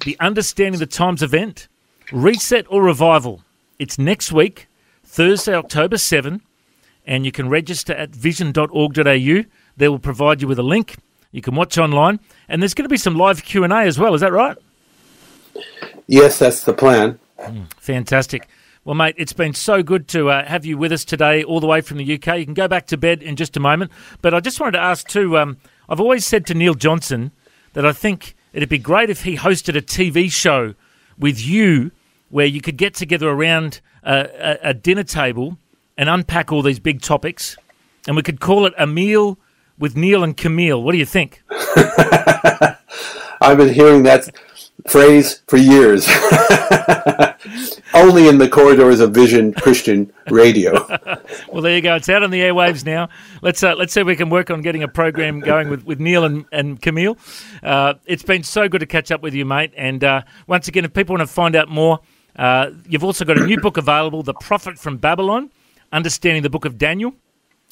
the 0.04 0.14
Understanding 0.20 0.78
the 0.78 0.84
Times 0.84 1.22
event, 1.22 1.68
Reset 2.12 2.66
or 2.68 2.82
Revival. 2.82 3.40
It's 3.78 3.98
next 3.98 4.30
week, 4.30 4.68
Thursday, 5.02 5.54
October 5.54 5.96
7 5.96 6.42
and 7.06 7.24
you 7.24 7.32
can 7.32 7.48
register 7.48 7.94
at 7.94 8.10
vision.org.au. 8.10 9.44
They 9.76 9.88
will 9.88 9.98
provide 9.98 10.42
you 10.42 10.48
with 10.48 10.58
a 10.58 10.62
link. 10.64 10.96
You 11.32 11.42
can 11.42 11.54
watch 11.54 11.78
online, 11.78 12.20
and 12.48 12.62
there's 12.62 12.74
going 12.74 12.84
to 12.84 12.88
be 12.88 12.96
some 12.96 13.16
live 13.16 13.44
Q 13.44 13.64
and 13.64 13.72
A 13.72 13.80
as 13.80 13.98
well. 13.98 14.14
Is 14.14 14.20
that 14.20 14.32
right? 14.32 14.56
Yes, 16.06 16.38
that's 16.38 16.64
the 16.64 16.72
plan. 16.72 17.18
Mm, 17.38 17.72
fantastic. 17.74 18.48
Well, 18.84 18.94
mate, 18.94 19.16
it's 19.18 19.32
been 19.32 19.52
so 19.52 19.82
good 19.82 20.06
to 20.08 20.30
uh, 20.30 20.46
have 20.46 20.64
you 20.64 20.78
with 20.78 20.92
us 20.92 21.04
today, 21.04 21.42
all 21.42 21.60
the 21.60 21.66
way 21.66 21.80
from 21.80 21.98
the 21.98 22.14
UK. 22.14 22.38
You 22.38 22.44
can 22.44 22.54
go 22.54 22.68
back 22.68 22.86
to 22.86 22.96
bed 22.96 23.22
in 23.22 23.36
just 23.36 23.56
a 23.56 23.60
moment, 23.60 23.90
but 24.22 24.32
I 24.32 24.40
just 24.40 24.60
wanted 24.60 24.72
to 24.72 24.80
ask 24.80 25.08
too. 25.08 25.36
Um, 25.36 25.58
I've 25.88 26.00
always 26.00 26.24
said 26.24 26.46
to 26.46 26.54
Neil 26.54 26.74
Johnson 26.74 27.32
that 27.72 27.84
I 27.84 27.92
think 27.92 28.36
it'd 28.52 28.68
be 28.68 28.78
great 28.78 29.10
if 29.10 29.24
he 29.24 29.36
hosted 29.36 29.76
a 29.76 29.82
TV 29.82 30.30
show 30.30 30.74
with 31.18 31.44
you, 31.44 31.90
where 32.30 32.46
you 32.46 32.60
could 32.60 32.76
get 32.76 32.94
together 32.94 33.28
around 33.28 33.80
a, 34.04 34.28
a, 34.38 34.70
a 34.70 34.74
dinner 34.74 35.04
table 35.04 35.58
and 35.96 36.08
unpack 36.08 36.52
all 36.52 36.62
these 36.62 36.78
big 36.78 37.00
topics, 37.00 37.56
and 38.06 38.16
we 38.16 38.22
could 38.22 38.40
call 38.40 38.66
it 38.66 38.74
a 38.78 38.86
meal 38.86 39.38
with 39.78 39.96
Neil 39.96 40.22
and 40.22 40.36
Kameel. 40.36 40.82
What 40.82 40.92
do 40.92 40.98
you 40.98 41.06
think? 41.06 41.42
I've 43.40 43.58
been 43.58 43.72
hearing 43.72 44.02
that 44.04 44.28
phrase 44.88 45.42
for 45.46 45.56
years. 45.56 46.06
Only 47.94 48.28
in 48.28 48.38
the 48.38 48.48
corridors 48.48 49.00
of 49.00 49.12
Vision 49.12 49.52
Christian 49.54 50.12
Radio. 50.30 50.72
well, 51.48 51.62
there 51.62 51.74
you 51.74 51.80
go. 51.80 51.94
It's 51.96 52.08
out 52.08 52.22
on 52.22 52.30
the 52.30 52.40
airwaves 52.40 52.84
now. 52.84 53.08
Let's 53.42 53.62
uh, 53.62 53.74
let's 53.74 53.92
see 53.92 54.00
if 54.00 54.06
we 54.06 54.16
can 54.16 54.30
work 54.30 54.50
on 54.50 54.62
getting 54.62 54.82
a 54.82 54.88
program 54.88 55.40
going 55.40 55.68
with, 55.70 55.84
with 55.84 56.00
Neil 56.00 56.24
and, 56.24 56.44
and 56.52 56.80
Kameel. 56.80 57.18
Uh, 57.62 57.94
it's 58.06 58.22
been 58.22 58.42
so 58.42 58.68
good 58.68 58.80
to 58.80 58.86
catch 58.86 59.10
up 59.10 59.22
with 59.22 59.34
you, 59.34 59.44
mate. 59.44 59.72
And 59.76 60.04
uh, 60.04 60.22
once 60.46 60.68
again, 60.68 60.84
if 60.84 60.92
people 60.92 61.16
want 61.16 61.26
to 61.26 61.32
find 61.32 61.56
out 61.56 61.68
more, 61.68 62.00
uh, 62.36 62.70
you've 62.86 63.04
also 63.04 63.24
got 63.24 63.38
a 63.38 63.46
new 63.46 63.58
book 63.58 63.76
available, 63.76 64.22
The 64.22 64.34
Prophet 64.34 64.78
from 64.78 64.98
Babylon 64.98 65.50
understanding 65.96 66.42
the 66.42 66.50
book 66.50 66.64
of 66.64 66.78
Daniel. 66.78 67.14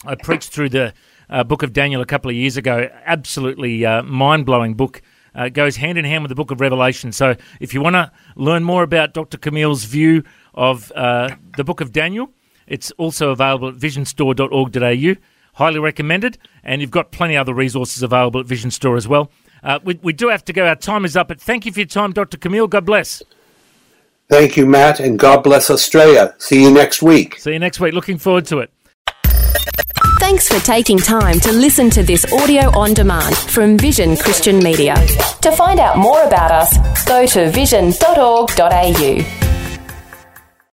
I 0.04 0.14
preached 0.14 0.50
through 0.50 0.70
the 0.70 0.94
uh, 1.28 1.44
book 1.44 1.62
of 1.62 1.72
Daniel 1.72 2.00
a 2.00 2.06
couple 2.06 2.30
of 2.30 2.36
years 2.36 2.56
ago. 2.56 2.88
Absolutely 3.04 3.84
uh, 3.84 4.02
mind 4.02 4.46
blowing 4.46 4.74
book. 4.74 5.02
Uh, 5.34 5.48
goes 5.48 5.76
hand 5.76 5.98
in 5.98 6.04
hand 6.04 6.22
with 6.22 6.28
the 6.28 6.34
book 6.34 6.52
of 6.52 6.60
Revelation. 6.60 7.10
So 7.10 7.34
if 7.60 7.74
you 7.74 7.80
want 7.80 7.94
to 7.94 8.12
learn 8.36 8.62
more 8.62 8.84
about 8.84 9.14
Dr. 9.14 9.36
Kameel's 9.36 9.84
view 9.84 10.22
of 10.54 10.92
uh, 10.94 11.34
the 11.56 11.64
book 11.64 11.80
of 11.80 11.90
Daniel, 11.90 12.30
it's 12.68 12.92
also 12.92 13.30
available 13.30 13.68
at 13.68 13.74
visionstore.org.au. 13.74 15.20
Highly 15.54 15.80
recommended. 15.80 16.38
And 16.62 16.80
you've 16.80 16.92
got 16.92 17.10
plenty 17.10 17.34
of 17.34 17.42
other 17.42 17.54
resources 17.54 18.02
available 18.02 18.40
at 18.40 18.46
Vision 18.46 18.70
Store 18.70 18.96
as 18.96 19.08
well. 19.08 19.30
Uh, 19.62 19.80
we, 19.82 19.98
we 20.02 20.12
do 20.12 20.28
have 20.28 20.44
to 20.44 20.52
go. 20.52 20.66
Our 20.66 20.76
time 20.76 21.04
is 21.04 21.16
up. 21.16 21.28
But 21.28 21.40
thank 21.40 21.66
you 21.66 21.72
for 21.72 21.80
your 21.80 21.88
time, 21.88 22.12
Dr. 22.12 22.36
Kameel. 22.36 22.70
God 22.70 22.84
bless. 22.84 23.22
Thank 24.28 24.56
you, 24.56 24.66
Matt, 24.66 25.00
and 25.00 25.18
God 25.18 25.42
bless 25.42 25.70
Australia. 25.70 26.34
See 26.38 26.62
you 26.62 26.70
next 26.70 27.02
week. 27.02 27.38
See 27.38 27.52
you 27.52 27.58
next 27.58 27.80
week. 27.80 27.94
Looking 27.94 28.18
forward 28.18 28.46
to 28.46 28.60
it. 28.60 28.70
Thanks 30.18 30.48
for 30.48 30.58
taking 30.64 30.98
time 30.98 31.38
to 31.40 31.52
listen 31.52 31.90
to 31.90 32.02
this 32.02 32.24
audio 32.32 32.76
on 32.78 32.94
demand 32.94 33.36
from 33.36 33.76
Vision 33.76 34.16
Christian 34.16 34.58
Media. 34.58 34.94
To 35.42 35.52
find 35.52 35.78
out 35.78 35.98
more 35.98 36.22
about 36.22 36.50
us, 36.50 37.04
go 37.04 37.26
to 37.26 37.50
vision.org.au. 37.50 39.53